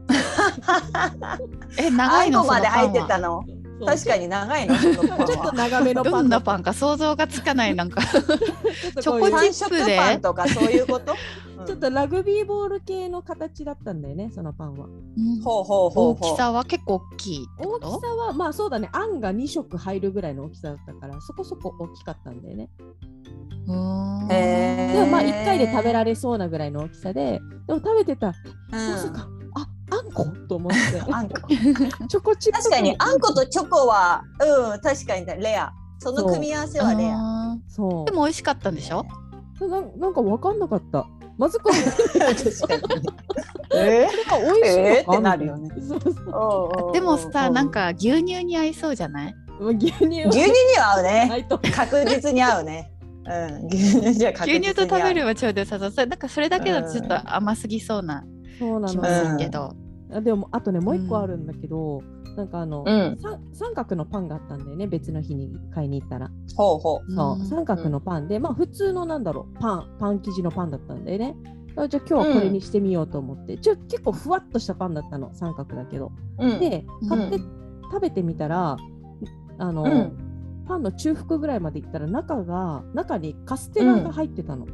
[1.77, 3.43] え、長いのまで入ってたの？
[3.86, 4.75] 確かに長い の。
[4.78, 8.01] ちょっとは長めのパンはどんなパンンか想像がつかないなんか。
[8.05, 9.93] チョコチ三ップで。
[9.95, 11.13] 色パンとかそういうこと？
[11.65, 14.88] ちょっとラグビーボール系の形だったんだよねそのパンは。
[15.43, 16.15] ほうほうほう大。
[16.34, 18.17] きさは結構大きい大きさと。
[18.17, 22.69] はまあそうだねあんが2色入るぐらいの大きさだったからそこそこ大きかったんだよね。
[23.67, 28.34] でもまあ1回で食べられそうなぐらいの大きさででも食べてた。
[28.71, 29.28] まさか
[29.89, 30.25] ああんこ？
[30.47, 31.13] と思ってうん。
[31.15, 31.35] あんこ。
[31.47, 34.23] チョコチップ確かにあんことチョコは
[34.73, 35.71] うん確かにレア。
[35.99, 37.17] その組み合わせはレア。
[37.17, 39.05] あそうーでも美味しかったんでしょ？
[39.61, 41.07] ななんか分かんなかった
[41.38, 41.81] まずくない
[42.35, 42.83] 確かに。
[43.75, 44.07] え？
[44.29, 45.11] これが美味しいえー？
[45.11, 49.35] ってなるよねそうそうーでもさ、なんか牛乳に合いそうじゃない？
[49.59, 51.47] まあ牛乳は牛乳には合うなね。
[51.75, 52.91] 確実に合うね。
[53.25, 53.67] うん。
[53.67, 55.91] 牛乳牛乳と食べるはちょうど良さそう。
[55.91, 58.23] それなんかそれだけだとちょっと甘すぎそうな
[58.59, 59.37] そうなの。
[59.37, 59.73] けど。
[60.11, 62.01] あでもあとねもう一個あるんだけど、
[62.37, 63.17] なんかあの、うん。
[63.19, 66.29] さ三角のパンがあったんだよね別の日に買いに行ったら。
[66.55, 67.11] ほうほう。
[67.11, 67.45] そう、うん。
[67.45, 71.35] 三角のパンで、まあ普通のなんだろうパンパン生地のパンだったんだよね。
[71.75, 76.11] あじゃあ今日はこれにしてみようと思って、ちょ結構ふわっとしたパンだったの三角だけど。
[76.39, 76.59] うん。
[76.59, 77.39] で買って、う
[77.91, 78.77] 食べてみたら
[79.57, 80.17] あの、うん。
[80.67, 84.67] パンの中腹ぐらいまで行ったら中が中にカステラが入ってたの、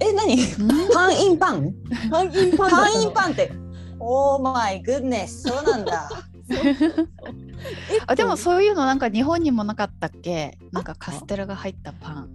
[0.00, 0.34] え、何？
[0.34, 0.92] うん？
[0.92, 1.74] パンインパン
[2.10, 3.52] パンインパンだパンインパンって。
[4.00, 6.08] オーマイグッネス、そうなんだ。
[6.48, 10.56] えあでもそういうのなんか日本にもなかったっけ？
[10.72, 12.28] なんかカステラが入ったパン。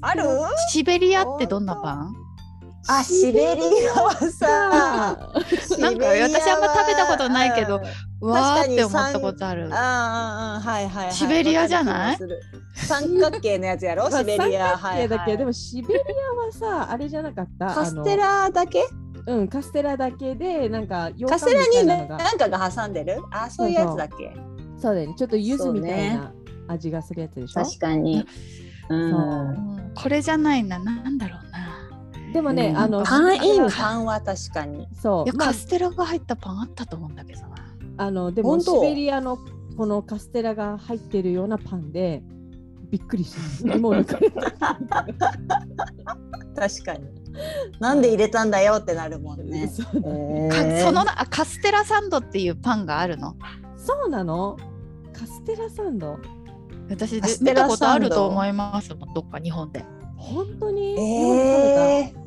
[0.00, 0.24] ある？
[0.70, 2.16] シベリアってどんなパン？
[2.88, 3.62] あ、シベリ
[3.96, 5.30] アはさ、
[5.78, 7.82] なんか私あんま食べたことないけどうん
[8.22, 9.68] うわーって思ったことある。
[9.72, 11.12] ああ、うんはいはいはい。
[11.12, 12.18] シベリアじゃない？
[12.74, 14.78] 三角形のやつやろ、まあシベリア。
[14.78, 16.00] 三角形だけど、でももシベリ
[16.62, 17.66] アはさあれじゃなかった？
[17.66, 18.86] カステラだけ？
[19.26, 22.16] うんカステラだけでなんか羊カステラに羹みたいなのが。
[22.18, 23.22] 何かが挟んでる？
[23.30, 24.34] あ、そういうやつだっけ？
[24.78, 25.14] そうだよね。
[25.18, 26.32] ちょっと柚子みたいな
[26.68, 28.26] 味がするやつでしょ、確かに。
[28.88, 29.10] うん。
[29.10, 29.20] そう。
[29.20, 31.49] うんこれじゃないななんだろうな
[32.32, 32.76] でもね、うん。
[32.78, 34.86] あのパンインパンは確かに。
[35.00, 35.22] そう。
[35.22, 35.24] まあ。
[35.24, 37.48] いやカステラが入ったパンあったと思うんだけどな。
[37.98, 38.82] あのでもシ本当。
[38.82, 39.38] ベリアの
[39.76, 42.22] このカステラが入ってるようなパンで
[42.90, 43.40] びっくりした。
[46.60, 47.06] 確かに。
[47.78, 49.68] なんで入れたんだよってなるもんね。
[49.68, 50.00] そう。
[50.00, 50.84] だへかー。
[50.84, 53.36] そのカステラサンドっていうパンがあるの？
[53.76, 54.56] そうなの。
[55.12, 56.18] カステラサンド？
[56.90, 59.84] 私見たことあると思いますもんどっか日本で。
[60.16, 62.19] 本当に、えー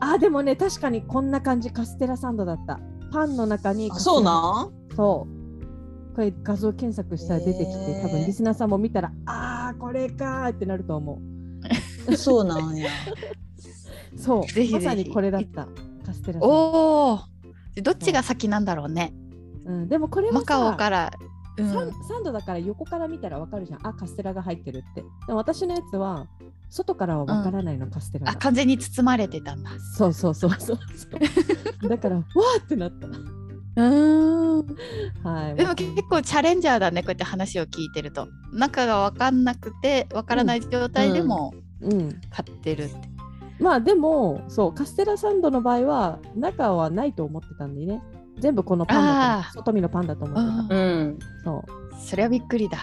[0.00, 2.80] あでもね確かにこんな感じカステラサンドだった。
[3.12, 4.96] パンの中にあそうなん？
[4.96, 6.14] そう。
[6.14, 8.02] これ画像検索したら出てきて、へー。
[8.02, 11.20] 多分リスナーさんも見たらあーこれかーってなると思
[12.08, 12.16] う。
[12.16, 12.88] そうなんや。
[14.16, 14.46] そう。
[14.46, 15.68] ぜひまさにこれだった
[16.04, 17.20] カステラサンド、おお
[17.82, 19.12] どっちが先なんだろうね。
[19.66, 21.12] うん、でもこれはマさカオから、
[21.58, 21.72] うん。
[21.72, 23.86] サンドだから横から見たらわかるじゃん。
[23.86, 25.02] あカステラが入ってるって。
[25.02, 26.26] でも私のやつは
[26.68, 28.32] 外からはわからないの、カステラが。
[28.32, 29.70] あ完全に包まれてたんだ。
[29.96, 30.78] そうそうそうそうそう。
[31.88, 33.06] だからわーってなった。
[33.78, 34.66] うん。
[35.22, 35.54] はい。
[35.54, 38.26] でも結構チャレンジャーだねこうやって話を聞いてると。
[38.52, 42.20] 中が分かんなくて分からない状態でもうん。
[42.30, 42.96] 買ってるって、
[43.60, 48.02] まあでもそうカステラサンドの場合は中はないと思ってたんでね
[48.38, 49.52] 全部このパンだあー。
[49.54, 50.34] と外見のパンだと思
[50.64, 51.18] ってうん。
[51.18, 51.94] たそう。
[51.98, 52.78] それはびっくりだ。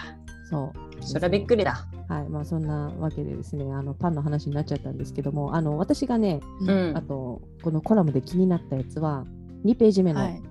[0.50, 1.02] そう。
[1.02, 1.86] それはびっくりだ。
[2.08, 2.28] はい。
[2.28, 6.96] まあそんなわけでですねあのパンの話になっちゃったんですけどもあの私がねうん。
[6.96, 9.24] あとこのコラムで気になったやつは
[9.64, 10.42] 2ページ目のはい、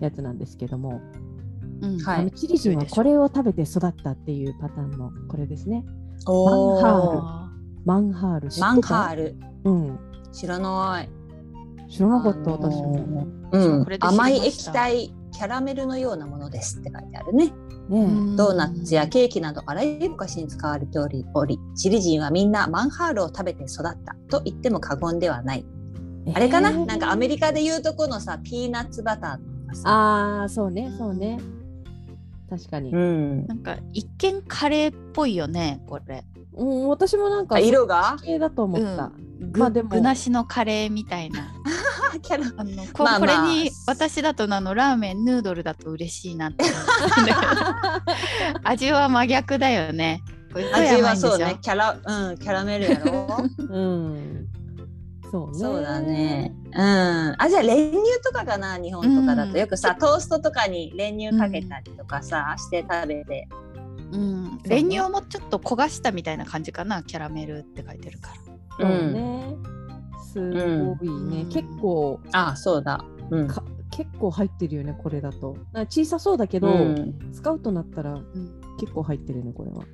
[0.00, 1.00] やつなんですけども、
[1.80, 1.98] うん。
[2.00, 2.20] はい。
[2.20, 5.84] あのチリ人はこれを食べて育ったっていうパターンのこれですね。
[6.26, 7.50] おマンーあ
[7.86, 9.36] マンハールマンハール。
[9.64, 9.98] うん。
[10.32, 11.08] 知らない。
[11.90, 13.86] 知らなかったあのー私もうん。
[14.00, 17.52] 甘い液体キャラメルのようなものですって書いてあるね。
[18.36, 25.64] ドーナツやケーキなどあらゆるお菓子に使われており、おりチリ人はみんなマンハールを食べて育ったと言っても過言ではない。
[26.26, 29.90] えあれかな、えーなんかアメリカでいうとこのさ、ピーナッツバターとかさ。
[29.90, 31.40] ああそうねそうね。
[32.48, 33.46] 確かに、うん。
[33.46, 36.24] なんか一見カレーっぽいよねこれ
[36.60, 38.16] うん、私もなんかあ色が？
[38.22, 41.40] 系だと思った、具,、まあでも具なしのカレーみたいな。
[42.14, 42.52] あ キャラ。
[42.56, 43.20] あのこ,、まあまあ。
[43.20, 46.64] これに私だとあのラーメンヌードルだと嬉しいなって
[48.62, 50.22] 味は真逆だよね。
[50.74, 51.56] 味はそうね。
[51.62, 53.26] キャラうんキャラメルやろ。
[53.56, 54.46] うん。
[55.30, 55.58] そうね。
[55.58, 56.52] そうだね。
[56.74, 57.34] うん。
[57.38, 59.52] あじゃあ練乳とかかな日本とかだうん。
[59.52, 63.48] とよくさ、トーストとかに練乳かけたりとかさ、して食べて。
[64.12, 69.56] うん、練乳もちょっと焦がしたみたいな感じかなキャラメルって書いてるからそうね。
[70.32, 71.42] すごいね。
[71.42, 73.04] うん結構あそうだ。
[73.30, 73.48] うん。
[73.48, 75.56] か結構入ってるよねこれだと。
[75.88, 79.84] 小さそうだけど、うん使うとなったらうん結構入ってるねこれは。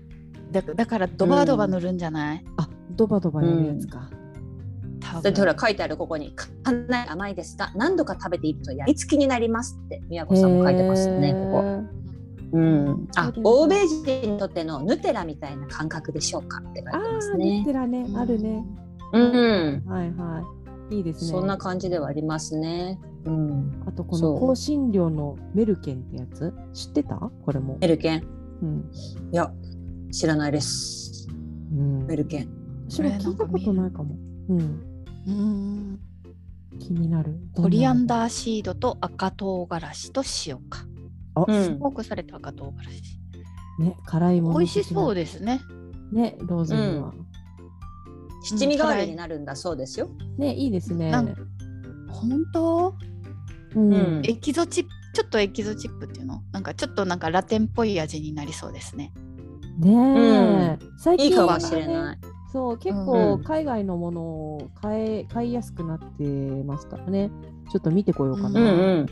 [0.53, 4.09] だだからドバドバ塗るんじゃない、あドバドバやるやつか。
[5.01, 12.06] 多だってほ分ら書いてあるここに「かんない甘いですが何度か食べているとやりつきになります」って宮子さんも書いてますねへここ。
[12.53, 17.65] ーうん、あ欧米人にとってのヌテラみたいな感覚でしょうかって書いてあますあ、ねヌ。
[17.67, 18.65] テラね、あるね。
[19.13, 20.43] うん、はいは
[20.91, 20.97] い。
[20.97, 21.31] いいですね。
[21.31, 23.01] そんな感じではありますね。
[23.25, 27.17] うん、あとこの香辛料のメルケンってやつ知ってた？
[27.17, 27.77] これも。
[27.81, 28.25] メルケン？
[28.63, 28.91] うん。
[29.33, 29.53] いや
[30.13, 31.27] 知らないです。
[31.29, 32.49] うん、メルケン。
[32.89, 34.15] 私も聞いたことないかも。
[34.49, 34.59] うん。
[35.27, 36.01] うん
[36.79, 37.37] 気になる。
[37.55, 38.07] コリアンー。
[38.07, 40.87] ダーシードと赤唐辛子と塩か
[41.37, 44.59] あ、うんスモークされた赤唐辛子ね、辛いもの。
[44.59, 45.61] 美味しそうでですね
[46.11, 47.13] ね、ローズには。
[48.43, 50.09] 七味代わりになるんだそうですよ。
[50.39, 51.13] ね、いいですね。
[52.09, 52.95] 本当？
[53.75, 53.93] うん。
[53.93, 56.43] うんエキゾチップちょっとエキゾチップっていうの？
[56.53, 59.13] なんかちょっとなんかラテンっぽい味になりそうですね
[59.79, 62.19] ねえ、最近はいいかもしれねない。
[62.53, 66.25] そう、結う構ん海外のものを買え買いやすくなって
[66.65, 67.31] ますからね。
[67.71, 68.61] ちょっと見てこようかうな。
[68.61, 68.69] んう
[69.03, 69.07] ん、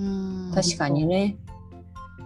[0.00, 1.36] うん確かにね。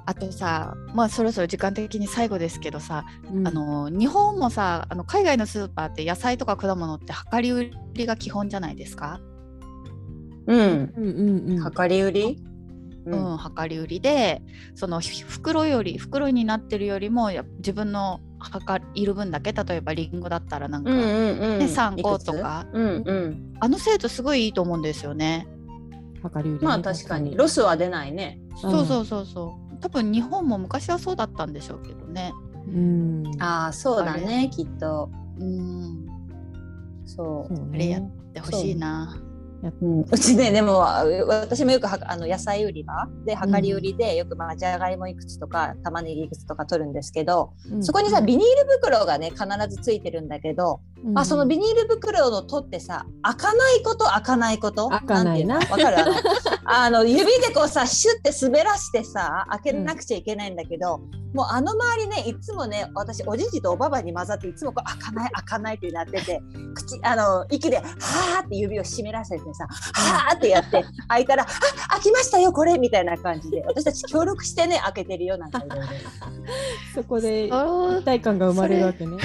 [0.06, 9.20] あとさまあそろそろ時間的に最後ですけどさ、うんあの日本もさあの海外のスーパーって野菜とか果物って量り売りが基本じゃないですか、
[10.46, 11.72] うん、うんうんうん。
[11.72, 12.38] 量り売り？
[13.06, 14.42] ううん量り売りで
[14.74, 18.20] そのひ袋より袋になってるよりもや自分の
[18.66, 21.58] 量いる分だけ例えばリンゴだったらなんか、うんうんうん。
[21.58, 23.54] ね3個とかうんうん。
[23.60, 25.46] あの制度すごいいいと思うんですよね。
[26.28, 28.40] 量り売りねまあ確かにロスは出ないね。
[28.62, 32.32] うんそうそうそうそう多分日本も昔はそうだったんでしょうけどね。
[32.66, 33.24] うん。
[33.40, 35.10] ああそうだねきっと。
[35.38, 36.06] うん
[37.04, 37.54] そう。
[37.54, 38.10] そうあれやね。
[38.32, 39.16] でほしいな。
[39.80, 47.84] うん、うちねでもあ私もよくはあの野菜売り場で量り売りでよくまあじゃがいもいくつとか玉ねぎいくつとか取るんですけど、うん。
[47.84, 54.88] そこにさビニール袋がね必ずついてるんだけど、まあそのビニール袋の取ってさ開かないこと開かないこと？
[54.90, 55.58] 開かないな。
[55.58, 55.84] んていうの？
[55.84, 56.12] わかる？
[56.66, 61.00] あの指でこうさシュッて滑らしてさ開けなくちゃいけないんだけど、
[61.34, 66.40] もうあの周りねいつもね私おじいじとおばばに混ざっていつもこう開かない開かないってなってて
[66.74, 71.46] 口あの息で「はーって指を湿らせてさ「はーってやって開いたら「あ
[71.94, 75.60] 開きましたよこれ」みたいな感じで私たち協力してね開けてるよなんか。
[76.94, 79.16] そこで一体感が生まれるわけね。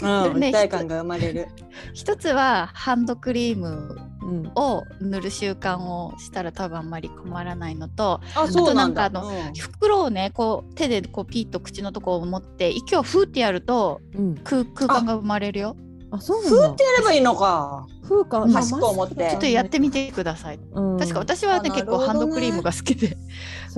[0.00, 1.48] うん、ね一体感が生まれる。
[1.92, 4.07] 一つはハンドクリームうんうん
[4.54, 14.34] を塗る習慣をしたら多分あんまり困らないのとあ、そうなんだうん袋をねこう手でこうピッと口のとこを持って息をふーってやるとうん。
[14.44, 15.76] 空空間が生まれるよ。
[16.10, 16.84] あ、そうなんだ。
[16.84, 17.86] やればいいのか。
[18.02, 20.58] 風化うん端っこを持ってちょっとやってみてください。
[20.72, 23.16] うん確か私はねあ結構ハンドクリームが好きで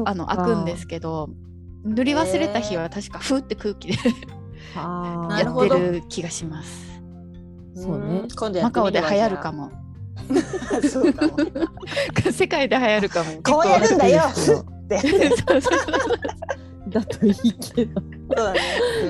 [0.05, 1.29] あの開くんですけど
[1.85, 3.95] 塗り忘れた日は確かふーって空気で
[4.75, 6.91] やってる気がします。
[7.75, 9.53] そうねん今度やマカオでってみるわ流行るか。
[9.53, 9.71] も。
[10.89, 11.37] そうかも。
[12.33, 13.31] 世界で流行るかも。
[13.43, 14.23] こうやるんだよ
[16.89, 18.01] だといいけど。
[18.01, 18.61] そうだね。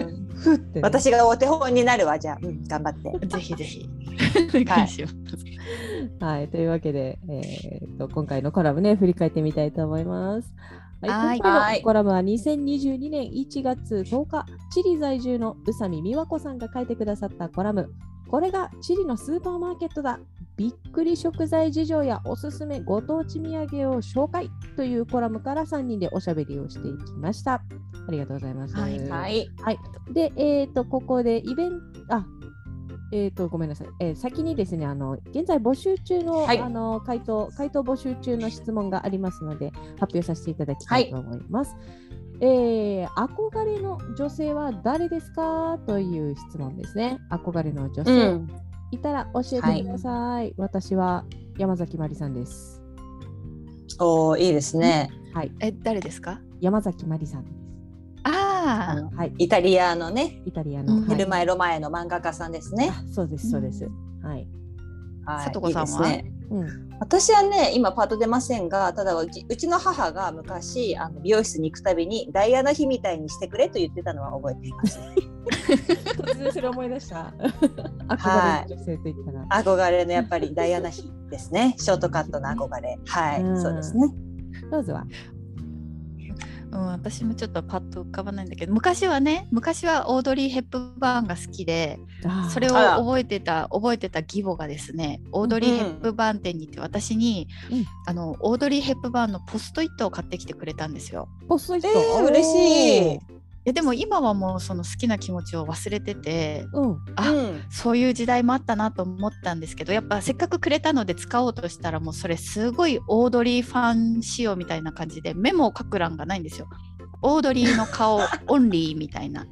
[0.05, 0.81] うんふってね。
[0.83, 3.27] 私がお手本になるわじゃあ、うん、頑張って。
[3.27, 3.89] ぜひぜひ
[4.49, 5.15] お願いします。
[6.21, 10.53] はい、というわけで、えー、と今回のコラムね、振り返ってみたいと思います。
[11.03, 17.91] はい今はい回のコラムは2022年1月10日、チリ在住の宇佐美美和子さんが書いてくださったコラム。
[18.29, 20.21] これがチリのスーパーマーケットだ。
[20.61, 27.55] びっくり食材事情やおすすめご当地土産を紹介というコラムから3人でおしゃべりをしていきました。
[27.55, 27.63] あ
[28.11, 28.77] りがとうございます。
[28.77, 29.49] はいはい。
[30.13, 32.27] で、えっ、と、ここでイベント、あ、
[33.11, 33.89] えっ、と、ごめんなさい。
[34.01, 41.75] えー先にですね、あの、現在募集中の、はいあの、回答、回答募集中の質問がありますので、発表させていただきたいと思います。
[42.43, 45.79] えー憧れの女性は誰ですか？
[45.87, 47.19] という質問ですね。
[47.31, 48.70] 憧れの女う性、ん。
[48.91, 50.55] いたら教えてください。
[50.57, 51.25] 私は
[51.59, 52.83] 山崎まりさんです。
[53.99, 55.11] おーいいですね。
[55.35, 56.41] はい、え誰ですか？
[56.61, 57.57] 山崎まりさんです。
[58.25, 60.95] ああ、はい、イタリアのね、イタリアの。
[60.95, 62.91] うんはいエルマエロマエの漫画家さんですね。
[62.93, 63.89] あそうです、そうです。
[64.23, 64.49] はい。
[65.25, 66.09] はいさとこさんは？
[66.09, 75.01] ねうん私はね今パッと出ませんがただうちうちの母が昔あの美容室に行くたびにダイアナ妃みたいにしてくれと言ってたのは覚えています。
[76.19, 77.33] 突然それ思い出した。
[78.09, 79.17] 憧れの女性と言っ
[79.49, 79.63] たら。
[79.63, 81.75] 憧れのやっぱりダイアナ妃ですね。
[81.79, 82.99] ショートカットの憧れ。
[83.07, 84.13] はい、うんそうですね。
[84.71, 85.07] どうぞは。
[86.73, 91.99] うん、私もちょっとパッと浮かばないんだけど昔はね昔はオードリー・ヘップバーンが好きで
[92.53, 101.29] それを覚えてた覚えてた義母がですねオードリー・ヘップバーン店に行って私に、うんあのオードリー・ヘップバーンのポストイットを買ってきてくれたんですよ。
[101.49, 101.89] ポストイット？
[101.89, 103.40] えー、嬉しい。
[103.67, 106.67] えでも今はもうその好きな気持ちを忘れてて。
[106.73, 106.99] うん。
[107.17, 116.69] あ、うんそういう時代もあったなと思ったんですけどやっぱせっかくくれたので使おうとしたらもうそれすごいオードリーファン仕様みたいな感じでメモを書く欄がないんですよ。
[117.23, 119.47] オードリーの顔オンリーみたいな。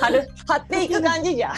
[0.00, 1.54] 貼る貼っていく感じじゃん。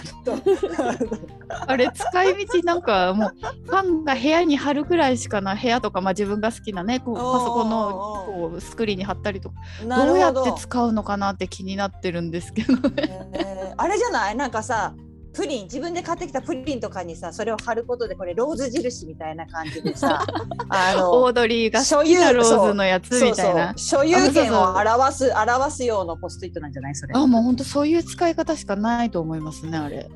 [1.69, 3.35] あれ使い道なんかもう
[3.67, 7.93] ファンが部屋に貼るぐらいしかない部屋とか、まあ、自分が好きなねこうパソコンの
[8.27, 9.57] こうスクリーンに貼ったりとか
[10.05, 13.29] どうやって使うのかなって気になってるんですけどね。
[13.35, 14.37] えーあれじゃない？
[14.37, 14.95] なんかさ
[15.37, 20.25] プリン自分で買ってきたプリンとかにさそれを貼ることでこれローズ印みたいな感じでさ
[20.71, 23.75] あのオードリーが好きなローズのやつみたいな。
[23.77, 26.95] そうそう所有権を表す表すようなポストイットなんじゃない？
[26.95, 27.13] それ。
[27.15, 30.09] あもう本当そういう使い方しかないと思いますねあれ。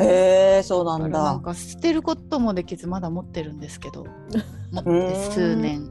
[0.00, 1.22] へえそうなんだ。
[1.22, 4.06] なんか捨てることもできずまだ持ってるんですけど
[4.72, 5.90] 持ってうん数年。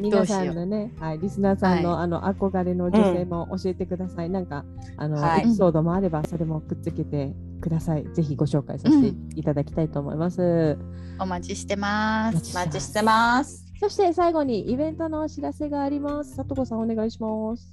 [0.00, 4.30] 皆さんのね、はい、リスナーさんの、はあの憧れの女性も教えてください。
[4.30, 4.64] なんか
[4.96, 8.04] あの、はいエピソードもあればそれもくっつけてください。
[8.12, 10.78] ぜひご紹介させていただきたいと思います。
[11.20, 12.56] お待ちしてます。
[12.56, 13.64] お待ちしてます。
[13.80, 16.34] そして最後にイベントのお知らせがあります。
[16.34, 17.72] さとこさんお願いします。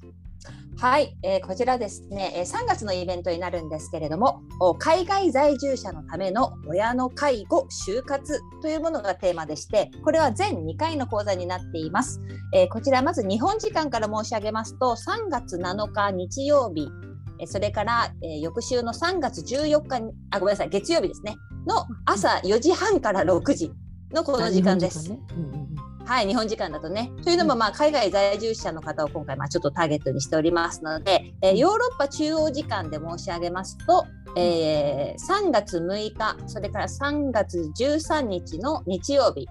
[0.77, 4.41] はい、えーこちらですね、え3月のイベントになるんですけれども、
[4.77, 12.19] 海外在住者のための親の介護就活というものがテーマでして、これは全2回の講座になっています。
[12.53, 16.89] えこちらまず日本時間から申し上げますと、3月7日日曜日、
[17.47, 23.71] それから、え翌週の3月14日に、あ、ごめんなさい、月曜日ですね、の朝4時半から6時
[24.11, 25.13] のこの時間です。
[26.07, 27.11] はい、日本時間だとね。
[27.23, 34.05] というのも、まあ、海外在住者の方を今回、まあ、ちょっとターゲットにしておりますので、えーヨーロッパ中央時間で申し上げますと、
[34.37, 39.47] えー3月6日、それから3月13日の日曜日、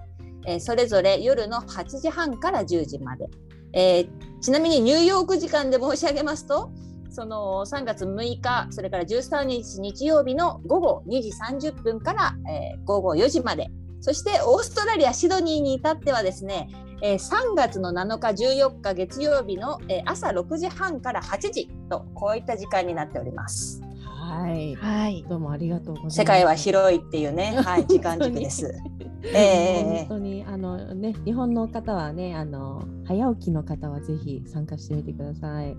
[0.47, 3.27] えーそれぞれ夜の8時半から10時まで。
[3.73, 6.69] えーちなみにニューヨーク時間で申し上げますと、
[7.09, 11.31] その3月6日、それから13日日曜日の午後2時
[11.69, 13.67] 30分から、えー午後4時まで。
[14.05, 16.69] そしてオーストラリア・シドニーに至ってはですね、
[17.01, 23.81] えー3月の7日、14日月曜日の、えー朝6時半から8時とこういった時間になっております。
[24.03, 24.75] はい。
[24.75, 25.25] はい。
[25.27, 26.17] どうもありがとうございます。
[26.17, 28.79] 世界は広いっていうね、 はい、時間軸です。
[29.23, 35.73] え本当にあのね日本の方はねあの早起きの方はぜひ参加してみてください。
[35.73, 35.77] ー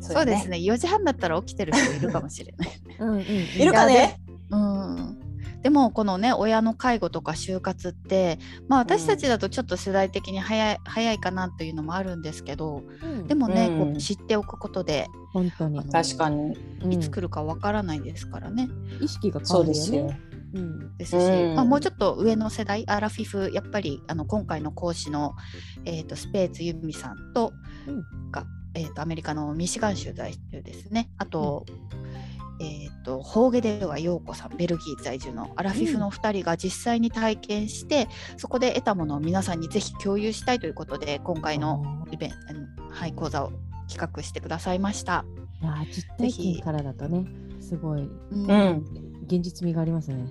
[0.00, 0.48] そうです。
[0.48, 0.58] ね。
[0.58, 2.68] 4時半だったら起きてる人いるかもしれない。
[3.00, 4.20] うんうんうん、いるかね。
[4.52, 5.31] うん。
[5.62, 8.38] でもこのね親の介護とか就活って
[8.68, 13.26] まあ私たちだとちょっと世代的に早い,、早いかなというのもあるんですけどうん。
[13.26, 13.92] でもね、うん。
[13.92, 15.82] こう知っておくことで本当に。
[15.84, 16.56] 確かに。
[16.84, 18.68] うんいつ来るかわからないですからね。
[19.00, 19.80] 意識が変そうわるよね。
[19.80, 20.14] ですよ。
[20.54, 20.96] うん。
[20.98, 21.54] ですし、うん。
[21.54, 25.34] まあ、もうちょっと上の世代アラフィフやっぱりあの今回の講師の、
[25.84, 27.52] えー、とスペーツユミさんと、
[27.86, 28.30] うん。
[28.30, 31.10] が、えー、とアメリカのミシガン州在住ですね。
[31.18, 31.64] あと,、
[32.60, 42.36] えー、とホーゲデは陽子さんベルギー在住のアラフィフの2人が実際に体験して、そこで得たものを皆さんにぜひ共有したいということで今回のイベント、
[42.90, 43.52] はい、講座を
[43.88, 45.24] 企画してくださいました。
[45.60, 47.24] いやー実体験からだとね
[47.60, 48.84] すごいうんうん。
[49.26, 50.26] 現実味がありますね。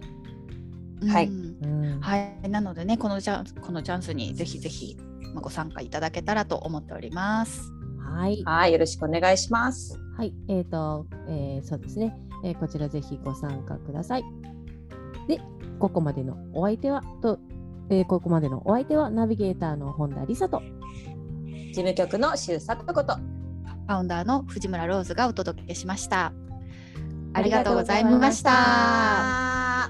[1.07, 4.97] はいうんうんはい、なのでね、このチャンスこのチャンスにぜひぜひ
[5.34, 7.72] まあご参加いただけたらと思っております。
[7.99, 9.99] はいはい、よろしくお願いします。
[10.22, 14.24] はいえっ、と、えーそうですね、えーこちらぜひご参加ください。
[15.28, 15.41] で
[15.80, 17.39] ここまでのお相手はと、
[17.89, 20.61] えーここまでのお相手はナビゲーターの本田理沙と
[21.69, 23.15] 事務局の周佐とこと。
[23.15, 26.26] ファウンダーの藤村ローズがお届けしました。
[26.28, 26.34] あ
[27.34, 29.89] ありがとうございました